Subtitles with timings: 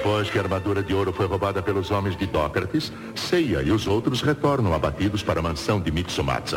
[0.00, 3.86] Depois que a armadura de ouro foi roubada pelos homens de Dócrates, Seiya e os
[3.86, 6.56] outros retornam abatidos para a mansão de Mitsumatsu.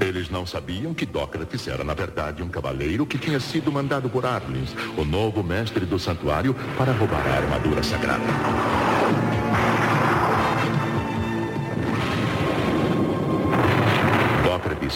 [0.00, 4.24] Eles não sabiam que Dócrates era, na verdade, um cavaleiro que tinha sido mandado por
[4.24, 8.22] Arlins, o novo mestre do santuário, para roubar a armadura sagrada.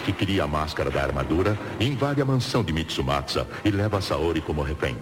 [0.01, 4.63] Que queria a máscara da armadura, invade a mansão de Mitsumatsu e leva Saori como
[4.63, 4.97] refém.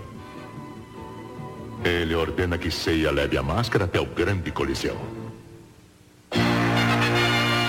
[1.85, 4.99] Ele ordena que Seiya leve a máscara até o grande coliseu.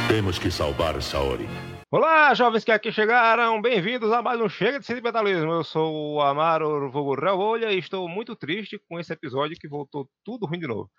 [0.08, 1.48] Temos que salvar Saori.
[1.90, 5.52] Olá, jovens que aqui chegaram, bem-vindos a mais um Chega de Sentimentalismo.
[5.52, 10.10] Eu sou o Amaro Vulgo Olha e estou muito triste com esse episódio que voltou
[10.24, 10.90] tudo ruim de novo.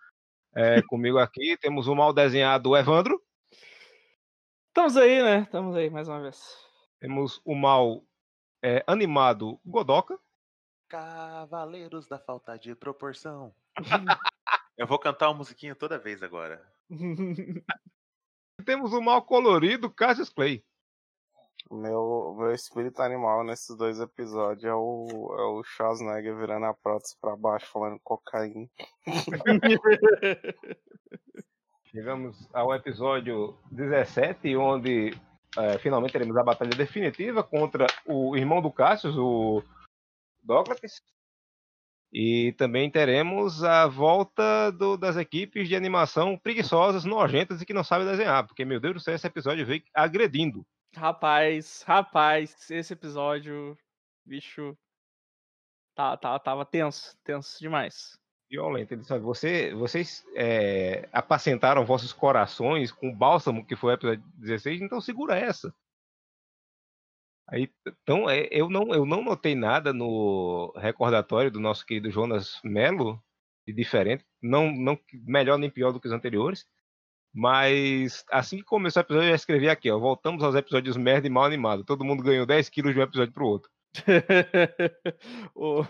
[0.55, 3.19] É, comigo aqui temos o mal desenhado Evandro.
[4.73, 5.41] Estamos aí, né?
[5.41, 6.43] Estamos aí mais uma vez.
[6.99, 8.03] Temos o mal
[8.65, 10.19] é, animado Godoka.
[10.89, 13.55] Cavaleiros da falta de proporção.
[14.79, 16.67] Eu vou cantar uma musiquinha toda vez agora.
[18.65, 20.65] Temos o mal colorido Cassius Clay.
[21.71, 25.07] Meu, meu espírito animal nesses dois episódios é o,
[25.39, 28.67] é o Schwarzenegger virando a prótese pra baixo falando cocaína.
[31.95, 35.11] Chegamos ao episódio 17, onde
[35.59, 39.63] é, finalmente teremos a batalha definitiva contra o irmão do Cassius, o
[40.43, 41.03] Dócrates.
[42.11, 47.85] E também teremos a volta do, das equipes de animação preguiçosas, nojentas e que não
[47.85, 50.67] sabem desenhar, porque, meu Deus do céu, esse episódio veio agredindo.
[50.97, 53.77] Rapaz, rapaz, esse episódio,
[54.25, 54.75] bicho,
[55.95, 58.19] tá, tá, tava tenso, tenso demais.
[58.53, 58.93] Violento.
[58.93, 64.23] Ele sabe, você, vocês é, apacentaram vossos corações com o bálsamo que foi o episódio
[64.37, 65.75] 16, então segura essa.
[67.49, 72.61] Aí, então, é, eu, não, eu não notei nada no recordatório do nosso querido Jonas
[72.63, 73.23] Melo
[73.67, 76.67] de diferente, não, não melhor nem pior do que os anteriores.
[77.35, 79.99] Mas assim que começou o episódio, eu já escrevi aqui, ó.
[79.99, 81.85] Voltamos aos episódios merda e mal animado.
[81.85, 83.71] Todo mundo ganhou 10 quilos de um episódio pro outro.
[85.55, 85.85] o...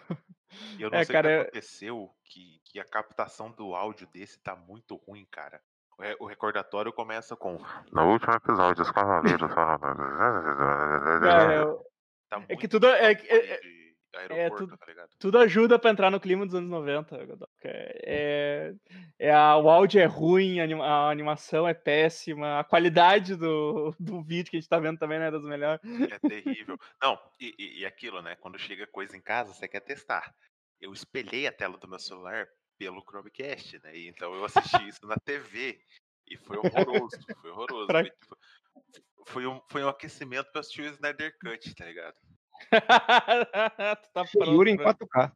[0.78, 4.54] Eu não é, sei o que aconteceu, que, que a captação do áudio desse tá
[4.56, 5.60] muito ruim, cara.
[6.18, 7.58] O recordatório começa com.
[7.92, 9.50] No último episódio, os Cavaleiros.
[11.22, 11.86] é, eu...
[12.28, 12.88] tá é que tudo.
[12.88, 13.60] É, é,
[14.14, 17.16] é, tudo, tá tudo ajuda para entrar no clima dos anos 90.
[17.64, 18.74] É,
[19.18, 23.94] é, a, o áudio é ruim, a, anima, a, animação é péssima, a qualidade do,
[23.98, 25.80] do vídeo que a gente tá vendo também não é das melhores.
[26.10, 26.78] É terrível.
[27.02, 28.36] Não, e, e, e aquilo, né?
[28.36, 30.34] Quando chega coisa em casa, você quer testar.
[30.80, 32.46] Eu espelhei a tela do meu celular
[32.78, 33.96] pelo Chromecast, né?
[33.96, 35.80] Então eu assisti isso na TV
[36.28, 37.86] e foi horroroso, foi horroroso.
[37.86, 38.00] Pra...
[38.00, 38.38] Foi, tipo,
[39.26, 42.16] foi, um, foi um aquecimento pra assistir o Snyder Cut, tá ligado?
[44.14, 45.32] tá pronto, Yuri em 4K.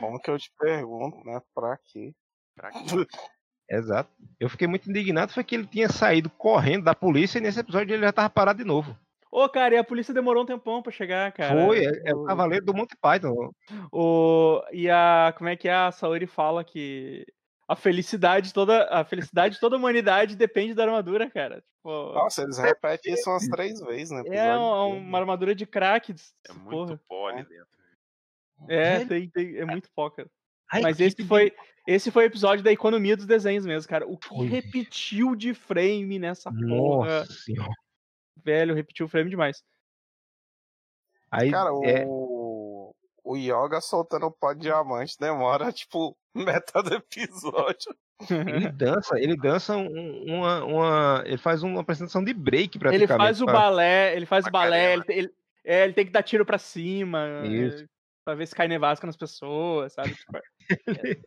[0.00, 1.40] Como que eu te pergunto, né?
[1.54, 2.14] Pra quê?
[2.56, 2.78] Pra quê?
[3.70, 4.10] Exato.
[4.40, 7.94] Eu fiquei muito indignado, foi que ele tinha saído correndo da polícia e nesse episódio
[7.94, 8.96] ele já tava parado de novo.
[9.30, 11.66] Ô, cara, e a polícia demorou um tempão pra chegar, cara.
[11.66, 13.52] Foi, é, é o cavaleiro do Monty Python.
[13.92, 15.34] O, e a.
[15.36, 15.74] Como é que é?
[15.74, 17.26] A Saori fala que
[17.68, 21.60] a felicidade toda, a felicidade de toda a humanidade depende da armadura, cara.
[21.60, 24.22] Tipo, Nossa, eles repetem isso umas três vezes, né?
[24.26, 26.14] É uma, uma, armadura de crack.
[26.48, 27.68] É muito pó ali dentro.
[28.68, 30.30] É, tem, tem, é muito pó, cara.
[30.72, 31.52] Ai, Mas esse foi,
[31.86, 34.06] esse foi o episódio da economia dos desenhos mesmo, cara.
[34.06, 34.46] O que Oi.
[34.46, 37.26] repetiu de frame nessa Nossa porra.
[37.26, 37.72] Senhora.
[38.42, 39.62] Velho, repetiu o frame demais.
[41.30, 42.06] Aí, cara, é...
[42.06, 42.94] o...
[43.22, 47.94] o Yoga soltando o pó de diamante demora, tipo, metade do episódio.
[48.30, 51.22] Ele dança, ele dança uma, uma.
[51.24, 53.12] Ele faz uma apresentação de break praticamente.
[53.12, 55.30] Ele faz o balé, ele faz o balé, ele, ele,
[55.64, 57.42] é, ele, tem que dar tiro pra cima.
[57.44, 57.86] Isso.
[58.24, 60.14] Pra ver se cai nevasca nas pessoas, sabe?
[60.14, 60.38] Tipo,
[60.86, 61.22] ele,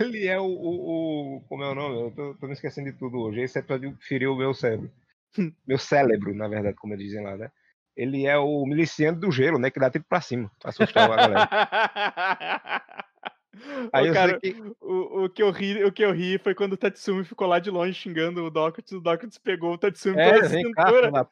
[0.00, 2.00] ele é o, o, o, Como é o nome?
[2.00, 3.40] Eu tô, tô me esquecendo de tudo hoje.
[3.40, 4.90] Esse é pra ferir o meu cérebro.
[5.66, 7.50] meu cérebro, na verdade, como eles dizem lá, né?
[7.96, 9.70] Ele é o miliciano do gelo, né?
[9.70, 11.48] Que dá tiro pra cima, pra assustar a galera.
[13.92, 14.54] Aí Ô, cara, que...
[14.80, 17.58] O, o, que eu ri, o que eu ri foi quando o Tatsumi ficou lá
[17.58, 21.12] de longe xingando o Dockett, o Dockett pegou o Tatsumi é, pela cintura.
[21.12, 21.28] Cá,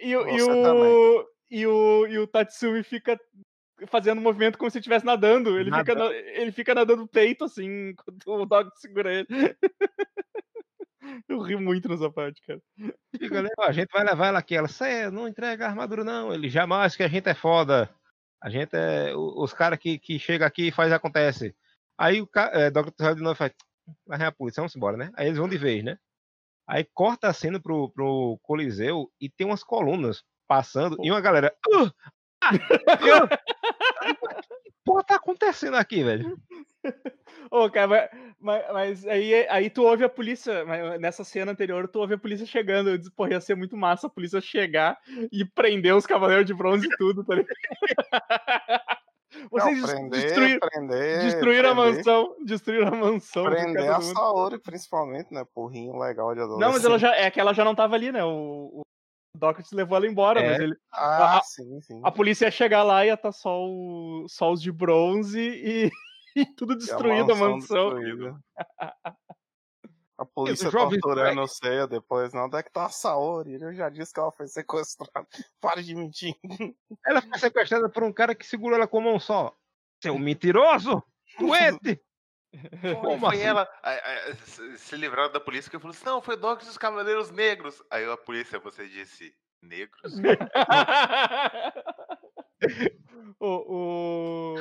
[0.00, 3.18] e, e, o, e, o, e o Tatsumi fica
[3.86, 5.58] fazendo um movimento como se estivesse nadando.
[5.58, 9.26] Ele fica, ele fica nadando peito, assim, quando o Dockett segura ele.
[11.28, 12.60] Eu ri muito nessa parte, cara.
[13.18, 13.46] Fica?
[13.60, 14.56] A gente vai levar ela aqui.
[14.56, 14.68] Ela,
[15.12, 16.32] não entrega a armadura, não.
[16.32, 17.90] Ele jamais que a gente é foda.
[18.44, 19.16] A gente é.
[19.16, 21.56] Os caras que, que chegam aqui e faz acontece.
[21.96, 23.14] Aí o é, Dr.
[23.14, 23.52] de novo faz.
[24.06, 25.10] Vai a polícia, vamos embora, né?
[25.16, 25.98] Aí eles vão de vez, né?
[26.68, 31.56] Aí corta a cena pro, pro Coliseu e tem umas colunas passando e uma galera.
[31.66, 31.90] Uh,
[34.94, 36.38] porra tá acontecendo aqui, velho?
[37.50, 38.10] Ô, cara,
[38.40, 40.64] mas, mas, aí, aí tu ouve a polícia,
[40.98, 42.90] nessa cena anterior, tu ouve a polícia chegando.
[42.90, 44.96] Eu disse, porra, ia ser muito massa a polícia chegar
[45.32, 47.54] e prender os Cavaleiros de Bronze e tudo, tá ligado?
[49.50, 52.36] Vocês não, prender, destruir, prender, destruíram a mansão.
[52.44, 53.44] Destruíram a mansão.
[53.44, 55.44] Prender a Saori, principalmente, né?
[55.52, 56.64] Porrinho legal de adolescente.
[56.64, 58.22] Não, mas ela já, é que ela já não tava ali, né?
[58.22, 58.82] O, o
[59.34, 60.50] Dockett levou ela embora, é.
[60.50, 60.76] mas ele.
[60.92, 62.00] Ah, a, sim, sim.
[62.04, 65.40] A polícia ia chegar lá e ia estar tá só, o, só os de bronze
[65.40, 65.90] e,
[66.36, 67.88] e tudo destruído a mansão.
[67.88, 68.40] A, mansão.
[70.18, 72.32] a polícia torturando o Seiya depois.
[72.32, 73.60] Não, onde é que tá a Saori?
[73.60, 75.26] Eu já disse que ela foi sequestrada.
[75.60, 76.36] Pare de mentir.
[77.04, 79.52] Ela foi sequestrada por um cara que segurou ela com a mão só.
[80.00, 81.02] Seu mentiroso!
[81.38, 82.00] Doente!
[83.00, 83.46] Como foi assim?
[83.46, 84.34] ela a, a,
[84.76, 87.82] se livrar da polícia que falou assim: não, foi Doc dos Cavaleiros Negros.
[87.90, 90.14] Aí a polícia, você disse, negros?
[93.40, 94.54] o,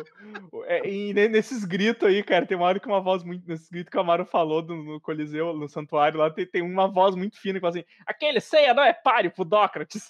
[0.52, 3.48] o, é, e nesses gritos aí, cara, tem uma hora que uma voz muito.
[3.48, 6.88] Nesses gritos que o Amaro falou do, no Coliseu, no Santuário, lá tem, tem uma
[6.88, 10.10] voz muito fina que fala assim: aquele ceia não é páreo pro Dócrates.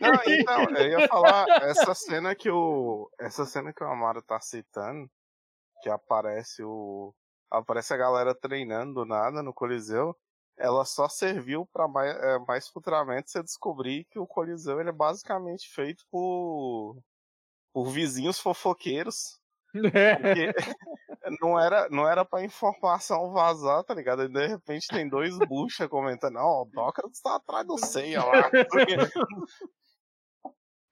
[0.00, 3.10] Não, então, eu ia falar, essa cena que o.
[3.18, 5.10] Essa cena que o Amaro tá citando,
[5.82, 7.14] que aparece o.
[7.50, 10.16] Aparece a galera treinando do nada no Coliseu
[10.56, 14.92] ela só serviu para mais, é, mais futuramente você descobrir que o Coliseu ele é
[14.92, 16.98] basicamente feito por,
[17.72, 19.38] por vizinhos fofoqueiros.
[19.72, 20.54] Porque
[21.40, 24.24] não era, não era pra informação vazar, tá ligado?
[24.24, 28.50] E de repente tem dois bucha comentando, não, o Dócrates tá atrás do ceia lá.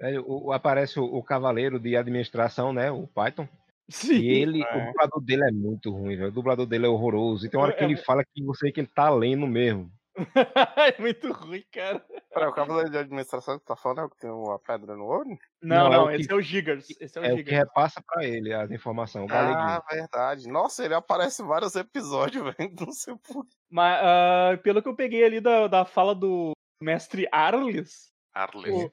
[0.00, 2.90] É, o, aparece o, o, cavaleiro de administração, né?
[2.90, 3.48] O Python.
[3.88, 4.76] Sim, e ele, é.
[4.76, 6.28] o dublador dele é muito ruim, velho.
[6.28, 7.46] O dublador dele é horroroso.
[7.46, 9.90] E tem uma hora que ele fala que você que ele tá lendo mesmo.
[10.76, 12.04] é muito ruim, cara.
[12.32, 15.04] Peraí, o cavaleiro de administração que tá falando é o que tem uma pedra no
[15.04, 15.36] olho?
[15.60, 16.86] Não, não, não é esse que, é o Gigas.
[17.00, 17.42] Esse é o, é Gigas.
[17.42, 19.30] o que repassa pra ele as informações.
[19.30, 20.48] ah, verdade.
[20.48, 22.74] Nossa, ele aparece em vários episódios, velho.
[22.80, 27.28] Não sei por Mas, uh, pelo que eu peguei ali da, da fala do mestre
[27.32, 28.12] Arles.
[28.32, 28.90] Arles.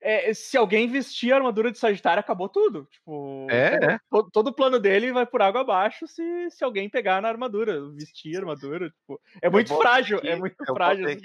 [0.00, 2.86] É, se alguém vestir a armadura de Sagitário, acabou tudo.
[2.90, 4.00] Tipo, é, todo, é.
[4.10, 7.90] todo, todo, o plano dele vai por água abaixo se, se alguém pegar na armadura,
[7.92, 8.90] vestir a armadura.
[8.90, 11.08] Tipo, é muito frágil, é muito frágil.
[11.08, 11.22] Ele,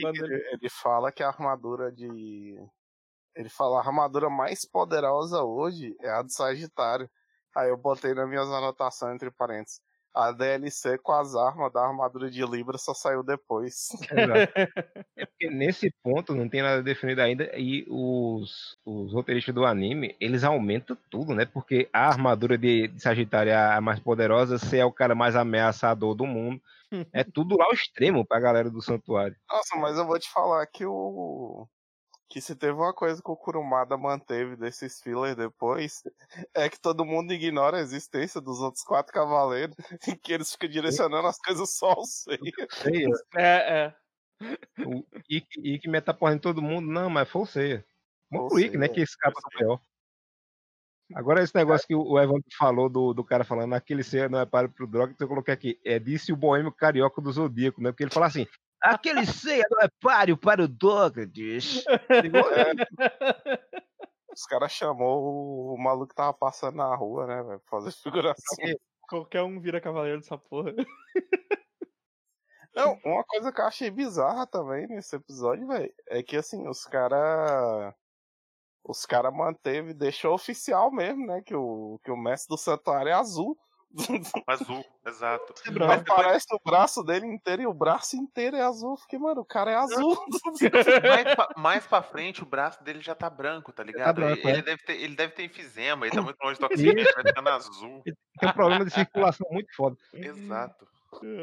[0.52, 2.56] ele fala que a armadura de.
[3.36, 7.10] Ele fala a armadura mais poderosa hoje é a de Sagitário.
[7.56, 9.82] Aí eu botei nas minhas anotações entre parênteses
[10.14, 13.90] a DLC com as armas da armadura de Libra só saiu depois.
[14.12, 14.54] Exato.
[15.18, 20.16] é porque nesse ponto não tem nada definido ainda e os, os roteiristas do anime,
[20.20, 21.46] eles aumentam tudo, né?
[21.46, 25.36] Porque a armadura de, de Sagitário é a mais poderosa, se é o cara mais
[25.36, 26.62] ameaçador do mundo.
[27.14, 29.36] É tudo lá ao extremo pra galera do santuário.
[29.48, 31.68] Nossa, mas eu vou te falar que o
[32.30, 36.04] que se teve uma coisa que o Kurumada manteve desses fillers depois,
[36.54, 39.76] é que todo mundo ignora a existência dos outros quatro cavaleiros
[40.08, 42.40] e que eles ficam direcionando as coisas só ao Seiya.
[43.36, 43.96] É, é.
[44.86, 47.86] O Ikki, Ikki meta porra em todo mundo, não, mas foi o Seiya.
[48.32, 49.82] O Ikki, né, que escapa do pior.
[51.16, 54.46] Agora esse negócio que o Evandro falou do, do cara falando aquele Seiya não é
[54.46, 57.92] para pro droga, então eu coloquei aqui, é disse o boêmio carioca do Zodíaco, né,
[57.92, 58.46] porque ele fala assim,
[58.82, 61.84] Aquele ceia não é páreo para o Douglas.
[64.32, 67.62] Os caras chamou o maluco que tava passando na rua, né, velho?
[67.70, 68.58] Fazer figuração.
[69.10, 70.74] Qualquer um vira cavaleiro dessa porra.
[72.74, 76.86] Não, uma coisa que eu achei bizarra também nesse episódio, velho, é que assim, os
[76.86, 77.94] caras.
[78.82, 81.42] Os caras manteve, deixou oficial mesmo, né?
[81.42, 83.58] Que o, que o mestre do santuário é azul.
[84.48, 85.54] Azul, exato.
[85.80, 88.96] Mas parece o braço dele inteiro e o braço inteiro é azul.
[88.98, 90.18] Fiquei, mano, o cara é azul.
[91.04, 94.06] mais, pra, mais pra frente, o braço dele já tá branco, tá ligado?
[94.06, 94.62] Tá branco, ele, é.
[94.62, 98.04] deve ter, ele deve ter enfisema, ele tá muito longe do oxigênio, vai ficando azul.
[98.04, 99.98] Tem um problema de circulação muito foda.
[100.14, 100.88] Exato.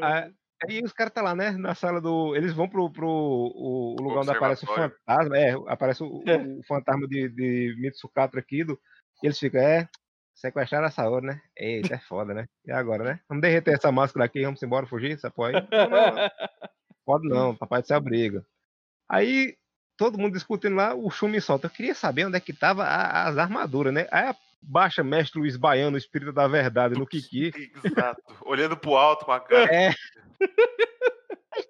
[0.01, 0.29] Ah,
[0.65, 1.51] aí os caras tá lá, né?
[1.51, 2.33] Na sala do.
[2.33, 5.37] Eles vão pro, pro o, o lugar onde aparece o fantasma.
[5.37, 6.37] É, aparece o, é.
[6.37, 8.63] o fantasma de, de Mitsukatra aqui.
[8.63, 8.79] Do,
[9.21, 9.89] e eles ficam, é,
[10.37, 11.41] Sequestrar a Saori, né?
[11.57, 12.47] Eita, é foda, né?
[12.63, 13.19] E agora, né?
[13.27, 15.53] Vamos derreter essa máscara aqui, vamos embora fugir, essa porra aí.
[15.71, 16.31] Não, não, não.
[17.03, 18.45] Pode não, papai do céu briga.
[19.09, 19.57] Aí,
[19.97, 21.65] todo mundo discutindo lá, o Shumi solta.
[21.65, 24.07] Eu queria saber onde é que tava a, as armaduras, né?
[24.11, 27.51] Aí baixa mestre Luiz Baiano, o espírito da verdade, no Kiki.
[27.83, 28.21] Exato.
[28.41, 29.73] Olhando pro alto com a cara.
[29.73, 29.91] É.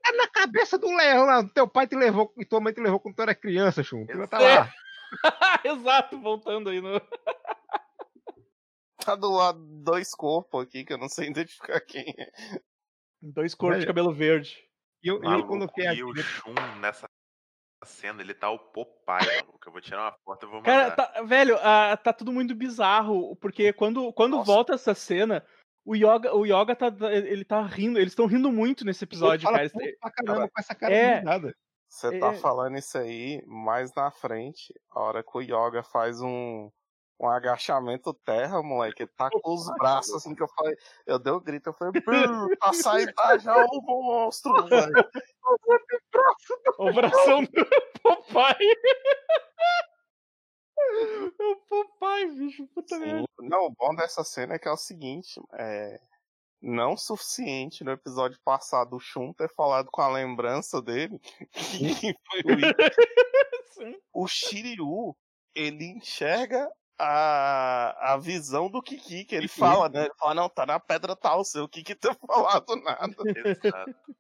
[0.04, 1.42] Tá na cabeça do leão lá.
[1.54, 4.06] Teu pai te levou e tua mãe te levou quando tu era criança, Chum.
[4.06, 4.74] Tu tá lá.
[5.64, 7.00] Exato, voltando aí no
[9.08, 12.32] tá do lado dois corpos aqui que eu não sei identificar quem é.
[13.22, 14.58] Dois corpos de cabelo verde.
[15.02, 16.04] E eu, eu coloquei aqui.
[16.04, 17.08] o Shun nessa
[17.86, 19.60] cena, ele tá o Popeye, maluco.
[19.66, 20.66] Eu vou tirar uma foto e vou mandar.
[20.66, 25.46] Cara, tá, velho, uh, tá tudo muito bizarro, porque quando, quando volta essa cena,
[25.86, 29.70] o Yoga, o Yoga tá, ele tá rindo, eles estão rindo muito nesse episódio, cara.
[30.02, 31.56] Pra caramba, com essa cara é, nada.
[31.88, 32.38] Você tá é...
[32.38, 36.70] falando isso aí mais na frente, a hora que o Yoga faz um,
[37.20, 39.04] um agachamento terra, moleque.
[39.04, 40.76] Ele tá com os braços assim que eu falei.
[41.06, 41.94] Eu dei um grito, eu falei,
[42.60, 44.94] pra sair tá já o monstro, velho.
[46.78, 47.66] O bração do
[48.02, 48.58] papai.
[51.40, 53.26] O papai, bicho, puta merda.
[53.40, 56.00] Não, o bom dessa cena é que é o seguinte, é
[56.62, 61.20] não suficiente no episódio passado o Shun ter falado com a lembrança dele
[61.52, 62.42] que foi
[64.14, 65.16] o, o Shiryu
[65.54, 66.68] ele enxerga
[67.00, 70.06] a, a visão do Kiki, que ele fala, né?
[70.06, 73.16] Ele fala, não, tá na pedra tal, seu Kiki ter falado nada.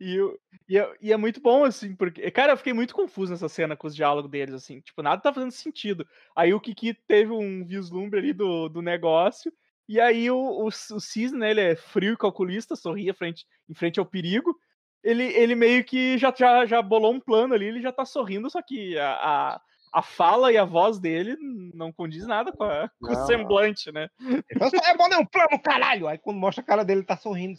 [0.00, 0.36] E, eu,
[0.68, 3.76] e, é, e, é, muito bom, assim, porque, cara, eu fiquei muito confuso nessa cena
[3.76, 6.06] com os diálogos deles, assim, tipo, nada tá fazendo sentido.
[6.34, 9.52] Aí o Kiki teve um vislumbre ali do, do negócio,
[9.88, 13.74] e aí o, o, o Cisne, né, ele é frio e calculista, sorria frente, em
[13.74, 14.56] frente ao perigo.
[15.02, 18.50] Ele, ele meio que já, já, já bolou um plano ali, ele já tá sorrindo,
[18.50, 19.60] só que a, a
[19.94, 21.36] a fala e a voz dele
[21.72, 24.08] não condiz nada com, a, com o semblante, né?
[24.18, 26.08] é bom, é um plano, caralho!
[26.08, 27.56] Aí quando mostra a cara dele, ele tá sorrindo,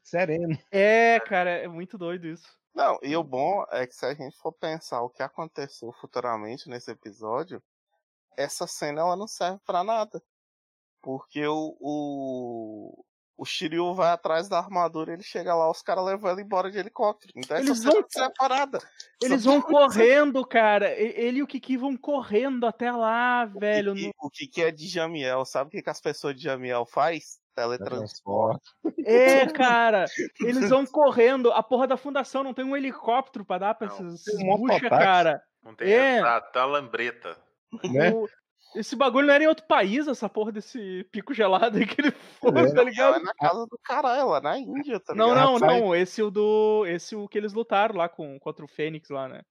[0.00, 0.56] sereno.
[0.70, 2.48] É, cara, é muito doido isso.
[2.72, 6.68] Não, e o bom é que se a gente for pensar o que aconteceu futuramente
[6.68, 7.60] nesse episódio,
[8.36, 10.22] essa cena ela não serve para nada.
[11.02, 13.04] Porque o, o,
[13.36, 16.78] o Shiryu vai atrás da armadura, ele chega lá, os caras levam ele embora de
[16.78, 17.32] helicóptero.
[17.34, 18.78] Então eles vão separada.
[19.20, 20.92] Eles vão correndo, cara.
[20.92, 23.94] Ele e o Kiki vão correndo até lá, o velho.
[23.94, 24.12] Kiki, no...
[24.26, 25.44] O Kiki é de Jamiel.
[25.44, 27.42] Sabe o que, que as pessoas de Jamiel faz?
[27.54, 28.68] Teletransporte.
[29.04, 30.06] É, cara.
[30.40, 31.52] Eles vão correndo.
[31.52, 35.40] A porra da fundação não tem um helicóptero pra dar pra não, esses bucha, cara.
[35.62, 36.20] Não tem é.
[36.20, 37.36] a, a lambreta.
[37.84, 38.12] Né?
[38.74, 42.10] Esse bagulho não era em outro país, essa porra desse pico gelado aí que ele
[42.40, 43.16] foi, é, tá ligado?
[43.16, 45.28] É na casa do caralho, lá na Índia, tá ligado?
[45.28, 45.94] Não, não, não.
[45.94, 46.84] Esse o do.
[46.86, 49.42] Esse o que eles lutaram lá com, contra o Fênix lá, né?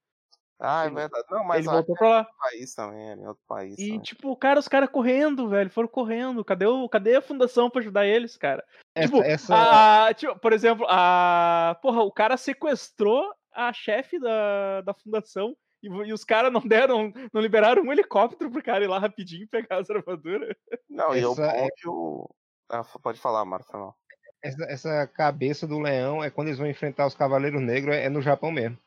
[0.59, 1.25] Ah, é verdade.
[1.29, 2.17] Não, mas ele voltou pra lá.
[2.19, 3.77] outro país também, era em outro país.
[3.77, 3.99] E, também.
[3.99, 5.69] tipo, cara, os caras correndo, velho.
[5.69, 6.45] Foram correndo.
[6.45, 8.63] Cadê, o, cadê a fundação pra ajudar eles, cara?
[8.95, 10.07] Essa, tipo, essa...
[10.07, 11.77] A, tipo, por exemplo, a.
[11.81, 17.11] Porra, o cara sequestrou a chefe da, da fundação e, e os caras não deram,
[17.33, 20.55] não liberaram um helicóptero pro cara ir lá rapidinho pegar as armaduras.
[20.89, 21.67] Não, e eu é...
[21.75, 22.29] que o.
[22.69, 23.93] Ah, pode falar, Marta, não.
[24.41, 28.09] Essa, essa, cabeça do leão é quando eles vão enfrentar os Cavaleiros Negros, é, é
[28.09, 28.77] no Japão mesmo.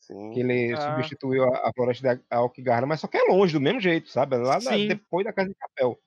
[0.00, 0.30] Sim.
[0.30, 0.94] Que ele ah.
[0.94, 4.36] substituiu a, a, floresta de Aokigahara, mas só que é longe, do mesmo jeito, sabe?
[4.36, 5.98] Lá na, depois da Casa de Capel.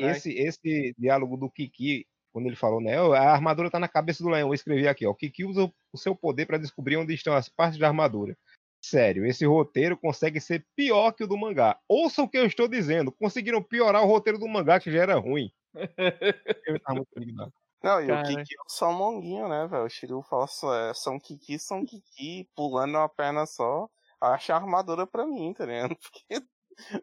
[0.00, 2.96] E esse, esse diálogo do Kiki, quando ele falou, né?
[2.96, 4.48] A armadura tá na cabeça do leão.
[4.48, 5.10] Eu escrevi aqui, ó.
[5.10, 8.36] O Kiki usa o seu poder para descobrir onde estão as partes da armadura.
[8.84, 11.80] Sério, esse roteiro consegue ser pior que o do mangá.
[11.88, 13.10] Ouça o que eu estou dizendo.
[13.10, 15.50] Conseguiram piorar o roteiro do mangá, que já era ruim.
[16.66, 17.52] eu tava muito indignado.
[17.82, 18.20] Não, e Cara.
[18.20, 19.84] o Kiki é o Salmonguinho, né, velho?
[19.84, 23.88] O Shiryu fala é, são Kiki, são Kiki, pulando uma perna só.
[24.20, 25.96] Acha a armadura pra mim, tá ligado?
[25.96, 26.46] Porque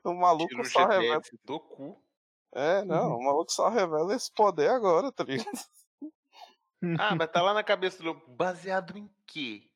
[0.03, 1.21] o maluco Tiro só revela.
[1.43, 1.99] Do cu.
[2.53, 3.17] É, não, uhum.
[3.17, 5.49] o maluco só revela esse poder agora, tá ligado?
[6.99, 8.13] Ah, mas tá lá na cabeça do.
[8.27, 9.70] Baseado em quê?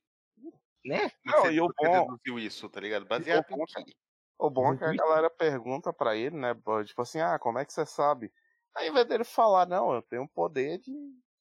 [0.86, 1.12] Né?
[1.26, 2.08] Não, e o bom...
[2.08, 3.06] deduziu isso, tá ligado?
[3.06, 3.86] Baseado o bom, em
[4.38, 6.56] O bom é que a galera pergunta pra ele, né?
[6.86, 8.32] Tipo assim, ah, como é que você sabe?
[8.76, 10.92] Aí, ao invés dele falar, não, eu tenho um poder de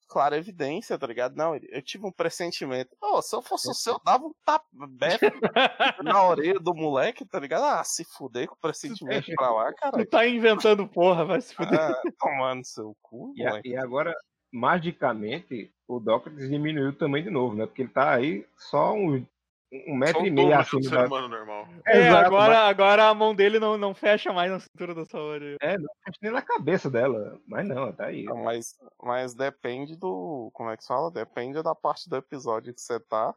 [0.08, 1.36] clara evidência, tá ligado?
[1.36, 2.96] Não, eu tive um pressentimento.
[3.02, 4.64] Oh, se eu fosse o seu, eu dava um tapa
[6.02, 7.64] na orelha do moleque, tá ligado?
[7.64, 9.96] Ah, se fuder com o pressentimento pra lá, cara.
[10.04, 11.80] Tu tá inventando porra, vai se fuder.
[11.80, 14.14] Ah, tomando seu cu, e, a, e agora,
[14.52, 17.66] magicamente, o Dócrates diminuiu também de novo, né?
[17.66, 19.22] Porque ele tá aí só uns
[19.86, 21.06] um metro Só e meio acima da...
[21.06, 21.68] humano normal.
[21.86, 22.70] É, Exato, agora, mas...
[22.70, 25.56] agora a mão dele não, não fecha mais na cintura da Saori.
[25.60, 27.38] É, não fecha nem na cabeça dela.
[27.46, 28.24] Mas não, tá aí.
[28.24, 30.50] Não, mas, mas depende do.
[30.52, 31.10] Como é que se fala?
[31.10, 33.34] Depende da parte do episódio que você tá.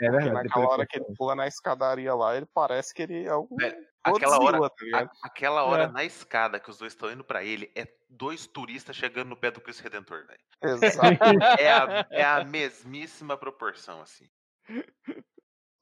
[0.00, 0.30] É verdade.
[0.30, 3.46] Porque naquela hora que ele pula na escadaria lá, ele parece que ele é um.
[3.60, 5.88] É, aquela hora, tá a, aquela hora é.
[5.88, 9.50] na escada que os dois estão indo para ele é dois turistas chegando no pé
[9.50, 10.40] do Cristo Redentor, velho.
[10.62, 11.24] Exato.
[11.60, 14.28] é, a, é a mesmíssima proporção, assim.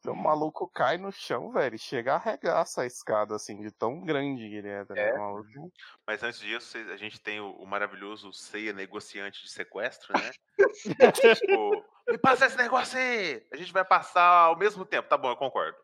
[0.06, 4.00] O maluco cai no chão, velho, e chega a arregaça a escada, assim, de tão
[4.00, 5.16] grande que ele é, tá é.
[5.16, 5.72] Maluco.
[6.06, 10.30] Mas antes disso, a gente tem o, o maravilhoso Ceia negociante de sequestro, né?
[11.12, 13.46] tipo, me passa esse negócio aí!
[13.52, 15.78] A gente vai passar ao mesmo tempo, tá bom, eu concordo.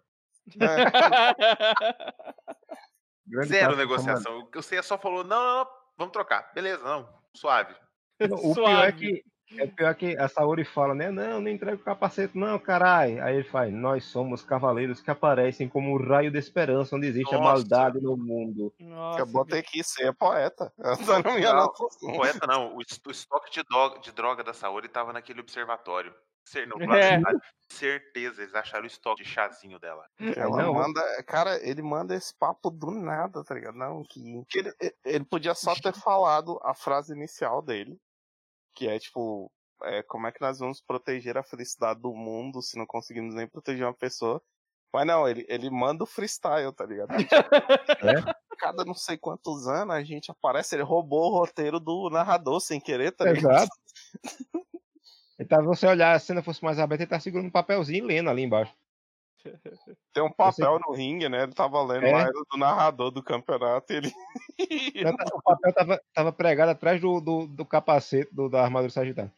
[0.61, 0.67] É.
[3.47, 4.49] Zero negociação.
[4.55, 6.53] O Ceia só falou, não, não, não, vamos trocar.
[6.55, 7.75] Beleza, não, suave.
[8.21, 8.55] O suave.
[8.55, 9.25] pior é que
[9.57, 11.11] É pior que a Saori fala, né?
[11.11, 13.23] Não, não entrega o capacete, não, caralho.
[13.23, 17.33] Aí ele faz, nós somos cavaleiros que aparecem como um raio de esperança onde existe
[17.33, 17.45] Nossa.
[17.45, 18.73] a maldade no mundo.
[18.78, 20.73] Nossa, eu botei aqui ser poeta.
[21.09, 26.14] Tá não, poeta não, o, estoque de droga, de droga da Saori tava naquele observatório.
[26.67, 27.21] Não, é.
[27.71, 30.07] Certeza, eles acharam o estoque de chazinho dela.
[30.19, 30.75] Ela não.
[30.75, 33.76] manda, cara, ele manda esse papo do nada, tá ligado?
[33.76, 34.73] Não, que, que ele,
[35.05, 37.99] ele podia só ter falado a frase inicial dele,
[38.79, 39.51] que é tipo,
[39.83, 43.49] é, como é que nós vamos proteger a felicidade do mundo se não conseguimos nem
[43.49, 44.41] proteger uma pessoa?
[44.93, 47.11] Mas não, ele, ele manda o freestyle, tá ligado?
[47.19, 48.57] é?
[48.57, 52.81] Cada não sei quantos anos a gente aparece, ele roubou o roteiro do narrador sem
[52.81, 53.65] querer, tá ligado?
[53.65, 53.77] Exato.
[55.41, 58.31] Então, você olhar, a cena fosse mais aberta, ele tá segurando um papelzinho e lendo
[58.31, 58.75] ali embaixo.
[60.12, 61.45] Tem um papel no ringue, né?
[61.45, 62.12] Ele tava lendo é.
[62.12, 63.92] lá do narrador do campeonato.
[63.92, 64.12] Ele...
[65.33, 69.33] o papel tava, tava pregado atrás do, do, do capacete do, da armadura sagitária.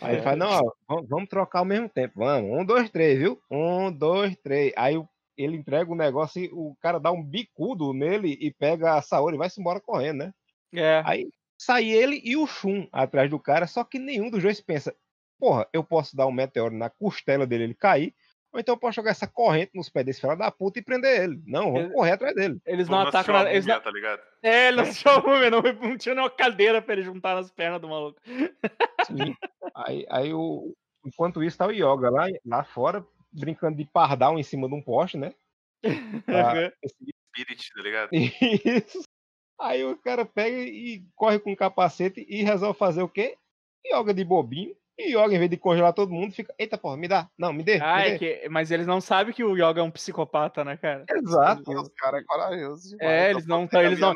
[0.00, 0.12] Aí é.
[0.14, 2.14] ele fala, não, ó, vamos, vamos, trocar ao mesmo tempo.
[2.16, 3.40] Vamos, um, dois, três, viu?
[3.50, 4.72] Um, dois, três.
[4.76, 5.02] Aí
[5.36, 9.34] ele entrega o negócio e o cara dá um bicudo nele e pega a Saori
[9.34, 10.34] e vai-se embora correndo, né?
[10.72, 11.02] É.
[11.04, 14.94] Aí sai ele e o Shun atrás do cara, só que nenhum dos dois pensa,
[15.38, 18.14] porra, eu posso dar um meteoro na costela dele ele cair,
[18.52, 21.22] ou então eu posso jogar essa corrente nos pés desse filho da puta e prender
[21.22, 21.42] ele.
[21.46, 22.60] Não, vamos ele, correr atrás dele.
[22.66, 23.34] Eles não atacam.
[23.34, 23.80] Na, eles não...
[23.80, 24.20] Tá ligado?
[24.42, 27.88] É, ele não múmia, não, não tinha nenhuma cadeira pra ele juntar nas pernas do
[27.88, 28.20] maluco.
[29.06, 29.34] Sim.
[29.74, 34.42] Aí, aí o, enquanto isso tá o Yoga lá, lá fora, brincando de pardal em
[34.42, 35.32] cima de um poste, né?
[36.82, 36.96] Esse...
[37.32, 38.10] Spirit, tá ligado?
[38.12, 39.02] Isso.
[39.58, 43.38] Aí o cara pega e corre com o capacete e resolve fazer o quê?
[43.86, 44.76] Yoga de bobinho
[45.08, 47.52] e o Yoga, em vez de congelar todo mundo, fica, eita porra, me dá, não,
[47.52, 47.78] me dê.
[47.82, 50.76] Ah, me é Que, mas eles não sabem que o Yoga é um psicopata, né,
[50.76, 51.04] cara?
[51.10, 51.70] Exato.
[51.70, 53.10] Os caras é corajoso demais.
[53.10, 54.14] É, eles não, eles não,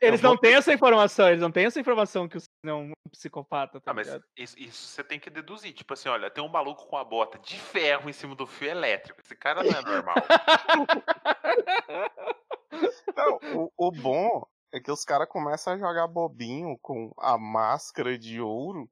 [0.00, 3.80] eles não têm essa informação, eles não têm essa informação que o é um psicopata,
[3.80, 6.86] tá ah, mas isso, isso, você tem que deduzir, tipo assim, olha, tem um maluco
[6.86, 10.16] com a bota de ferro em cima do fio elétrico, esse cara não é normal.
[13.16, 18.18] não, o, o bom é que os caras começam a jogar bobinho com a máscara
[18.18, 18.88] de ouro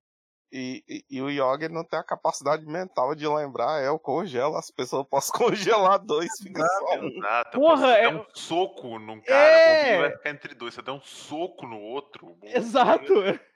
[0.52, 4.56] e, e, e, o Yogi não tem a capacidade mental de lembrar, é, eu congelo
[4.56, 7.08] as pessoas, eu posso congelar dois, fica só um.
[7.08, 8.08] Exato, Porra, é...
[8.14, 10.00] um soco num cara, é...
[10.00, 12.36] vai ficar entre dois, você dá um soco no outro.
[12.42, 13.14] Exato!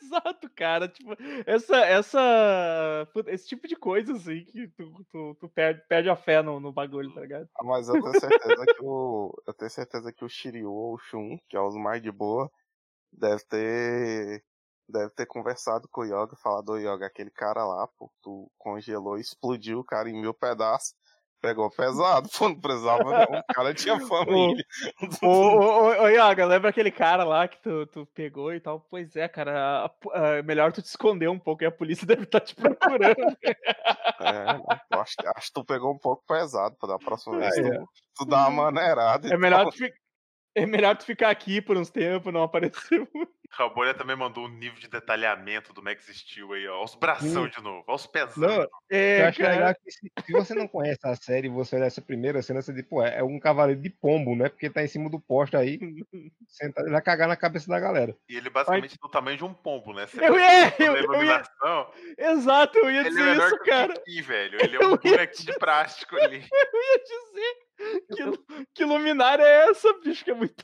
[0.00, 0.88] Exato, cara.
[0.88, 1.14] Tipo,
[1.46, 6.42] essa, essa, esse tipo de coisa, assim, que tu, tu, tu perde, perde a fé
[6.42, 7.48] no, no bagulho, tá ligado?
[7.58, 9.42] Ah, mas eu tenho certeza que o.
[9.46, 12.50] Eu tenho certeza que o Shiryu ou o Shun, que é os mais de boa,
[13.12, 14.42] deve ter
[14.90, 19.18] deve ter conversado com o Yoga, falado, ô Yoga, aquele cara lá, pô, tu congelou
[19.18, 20.94] e explodiu o cara em mil pedaços.
[21.40, 24.62] Pegou pesado, pô, não precisava não, o cara tinha família.
[25.22, 28.80] ô, ô, ô, ô, Yoga, lembra aquele cara lá que tu, tu pegou e tal?
[28.90, 32.24] Pois é, cara, a, a, melhor tu te esconder um pouco e a polícia deve
[32.24, 33.36] estar tá te procurando.
[33.42, 37.56] é, acho, acho que tu pegou um pouco pesado pra dar a próxima vez.
[37.56, 37.70] É.
[37.70, 39.32] Tu, tu dá uma maneirada.
[39.32, 39.78] É melhor tu,
[40.54, 43.30] é melhor tu ficar aqui por uns tempos, não aparecer muito.
[43.52, 46.84] Rabolha também mandou um nível de detalhamento do Max Steel aí, ó.
[46.84, 48.68] Os bração de novo, ó, os pesão.
[48.88, 49.52] É, eu acho cara...
[49.52, 52.62] legal que se, se, você não conhece a série e você olhar essa primeira cena,
[52.62, 54.48] você diz, pô, é um cavaleiro de pombo, né?
[54.48, 55.80] Porque tá em cima do poste aí,
[56.46, 58.16] sentado, ele vai cagar na cabeça da galera.
[58.28, 58.98] E ele basicamente Mas...
[59.00, 60.06] do tamanho de um pombo, né?
[60.06, 61.42] Você eu ia, eu, eu ia...
[62.18, 63.94] Exato, eu ia ele dizer é isso, cara.
[64.04, 64.58] Que, velho.
[64.62, 66.44] Ele é um bonequinho de plástico ali.
[66.72, 67.69] Eu ia dizer
[68.14, 70.54] que, que luminária é essa, bicho, que é muito...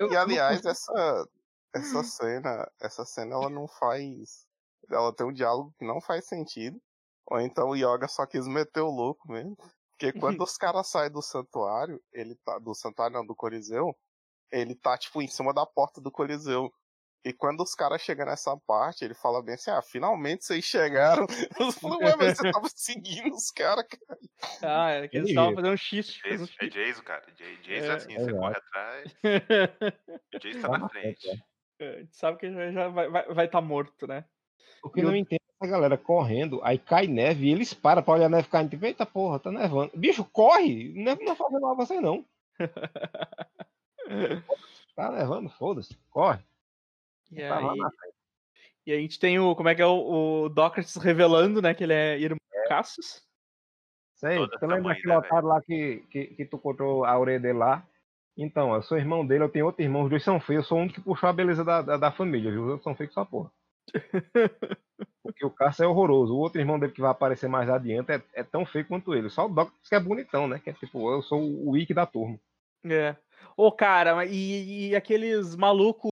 [0.00, 1.28] E aliás, essa,
[1.74, 4.46] essa cena, essa cena ela não faz.
[4.90, 6.80] Ela tem um diálogo que não faz sentido.
[7.26, 9.56] Ou então o Yoga só quis meter o louco mesmo.
[9.90, 12.58] Porque quando os caras saem do santuário, ele tá.
[12.58, 13.96] Do santuário não, do Coliseu,
[14.50, 16.72] ele tá, tipo, em cima da porta do Coliseu.
[17.24, 21.26] E quando os caras chegam nessa parte, ele fala bem assim: ah, finalmente vocês chegaram.
[21.60, 24.20] Eu falei, ué, mas você tava seguindo os caras, cara.
[24.62, 26.20] Ah, é que eles estavam fazendo um X.
[26.24, 27.24] É Jason, cara.
[27.36, 29.16] Jason é, é assim, é você corre atrás.
[30.34, 31.44] o Jason tá na frente.
[31.80, 34.24] É, a gente sabe que já, já vai estar vai, vai tá morto, né?
[34.82, 38.02] O que eu não entendo é essa galera correndo, aí cai neve e eles param
[38.02, 38.70] pra olhar a neve caindo.
[38.70, 39.90] Tipo, eita porra, tá nevando.
[39.96, 40.92] Bicho, corre!
[40.94, 42.24] Neve não faz mal a você, não.
[44.94, 46.42] tá nevando, foda-se, corre.
[47.30, 47.78] E tá aí,
[48.86, 49.54] e a gente tem o.
[49.54, 51.74] Como é que é o, o Docrates revelando, né?
[51.74, 52.68] Que ele é irmão é.
[52.68, 53.22] Cassius.
[54.14, 57.58] Sei, você lembra daquele né, otário lá que, que, que tu cortou a orelha dele
[57.58, 57.86] lá?
[58.36, 60.78] Então, eu sou irmão dele, eu tenho outro irmão, os dois são feios, eu sou
[60.78, 62.62] um que puxou a beleza da, da, da família, viu?
[62.62, 63.50] Os outros são feios só porra.
[65.22, 66.34] Porque o Cássio é horroroso.
[66.34, 69.28] O outro irmão dele que vai aparecer mais adiante é, é tão feio quanto ele.
[69.28, 70.58] Só o Doc que é bonitão, né?
[70.58, 72.38] Que é tipo, eu sou o Wick da turma.
[72.84, 73.14] É.
[73.56, 76.10] Ô, cara, e, e aqueles malucos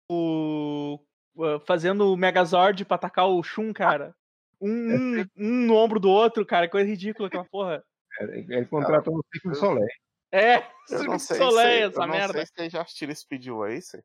[1.67, 4.15] fazendo o Megazord pra atacar o Shun, cara.
[4.61, 6.69] Um, um, um, no ombro do outro, cara.
[6.69, 7.83] Coisa ridícula aquela porra.
[8.21, 9.89] Ele contratou o Ciclo Soleil.
[10.33, 12.27] É, Circo Soleil, essa eu merda.
[12.27, 14.03] não sei se vocês já assistiram Speed Racer.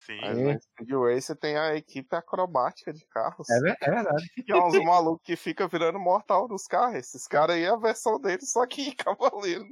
[0.00, 0.20] Sim.
[0.20, 3.48] Mas no Speed Racer tem a equipe acrobática de carros.
[3.50, 4.24] É, é verdade.
[4.46, 6.96] Que é uns malucos que fica virando mortal nos carros.
[6.96, 9.66] Esses caras aí é a versão deles, só que cavaleiro.